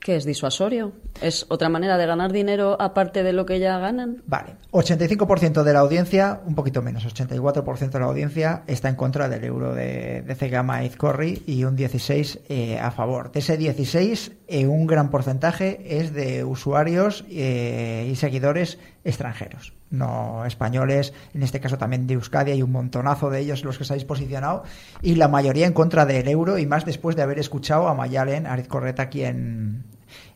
¿Qué 0.00 0.16
es 0.16 0.24
disuasorio? 0.24 0.92
¿Es 1.20 1.46
otra 1.48 1.68
manera 1.68 1.96
de 1.96 2.06
ganar 2.06 2.32
dinero 2.32 2.76
aparte 2.80 3.22
de 3.22 3.32
lo 3.32 3.46
que 3.46 3.58
ya 3.58 3.78
ganan? 3.78 4.22
Vale. 4.26 4.56
85% 4.72 5.62
de 5.62 5.72
la 5.72 5.80
audiencia, 5.80 6.40
un 6.46 6.54
poquito 6.54 6.82
menos, 6.82 7.06
84% 7.06 7.90
de 7.90 7.98
la 7.98 8.06
audiencia 8.06 8.62
está 8.66 8.88
en 8.88 8.94
contra 8.94 9.28
del 9.28 9.44
euro 9.44 9.74
de, 9.74 10.22
de 10.22 10.34
Cegama 10.34 10.84
Izcorri 10.84 11.42
y 11.46 11.64
un 11.64 11.76
16% 11.76 12.40
eh, 12.48 12.78
a 12.78 12.90
favor. 12.90 13.32
De 13.32 13.40
ese 13.40 13.56
16, 13.56 14.32
eh, 14.48 14.66
un 14.66 14.86
gran 14.86 15.10
porcentaje 15.10 15.98
es 15.98 16.12
de 16.12 16.44
usuarios 16.44 17.24
eh, 17.30 18.08
y 18.10 18.16
seguidores 18.16 18.78
extranjeros, 19.04 19.72
no 19.90 20.44
españoles, 20.44 21.12
en 21.34 21.42
este 21.42 21.60
caso 21.60 21.78
también 21.78 22.06
de 22.06 22.14
Euskadi, 22.14 22.52
hay 22.52 22.62
un 22.62 22.72
montonazo 22.72 23.30
de 23.30 23.40
ellos 23.40 23.64
los 23.64 23.78
que 23.78 23.84
se 23.84 23.92
habéis 23.92 24.04
posicionado, 24.04 24.64
y 25.02 25.14
la 25.14 25.28
mayoría 25.28 25.66
en 25.66 25.72
contra 25.72 26.06
del 26.06 26.28
euro, 26.28 26.58
y 26.58 26.66
más 26.66 26.84
después 26.84 27.16
de 27.16 27.22
haber 27.22 27.38
escuchado 27.38 27.88
a 27.88 27.94
Mayalen 27.94 28.46
Ariz 28.46 28.68
Correta 28.68 29.04
aquí 29.04 29.22
en, 29.22 29.84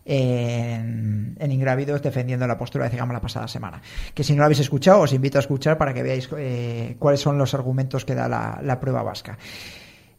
en, 0.04 1.50
Ingrávidos 1.50 2.02
defendiendo 2.02 2.46
la 2.46 2.56
postura 2.56 2.84
de 2.84 2.90
Cegama 2.90 3.12
la 3.12 3.20
pasada 3.20 3.48
semana. 3.48 3.82
Que 4.14 4.24
si 4.24 4.32
no 4.32 4.38
lo 4.38 4.44
habéis 4.44 4.60
escuchado, 4.60 5.00
os 5.00 5.12
invito 5.12 5.38
a 5.38 5.40
escuchar 5.40 5.78
para 5.78 5.92
que 5.92 6.02
veáis 6.02 6.28
eh, 6.36 6.96
cuáles 6.98 7.20
son 7.20 7.38
los 7.38 7.54
argumentos 7.54 8.04
que 8.04 8.14
da 8.14 8.28
la, 8.28 8.80
prueba 8.80 9.02
vasca. 9.02 9.38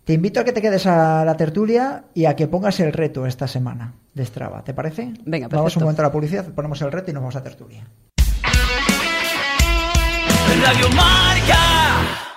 Te 0.03 0.13
invito 0.13 0.39
a 0.39 0.43
que 0.43 0.51
te 0.51 0.61
quedes 0.61 0.85
a 0.87 1.23
la 1.23 1.37
tertulia 1.37 2.05
y 2.13 2.25
a 2.25 2.35
que 2.35 2.47
pongas 2.47 2.79
el 2.79 2.91
reto 2.91 3.25
esta 3.25 3.47
semana 3.47 3.93
de 4.13 4.25
Strava. 4.25 4.63
¿Te 4.63 4.73
parece? 4.73 5.13
Venga, 5.25 5.47
Vamos 5.47 5.75
un 5.77 5.83
momento 5.83 6.01
a 6.01 6.05
la 6.05 6.11
publicidad, 6.11 6.47
ponemos 6.53 6.81
el 6.81 6.91
reto 6.91 7.11
y 7.11 7.13
nos 7.13 7.21
vamos 7.21 7.35
a 7.35 7.43
tertulia. 7.43 7.87
Radio 10.61 10.89
Marca. 10.89 12.30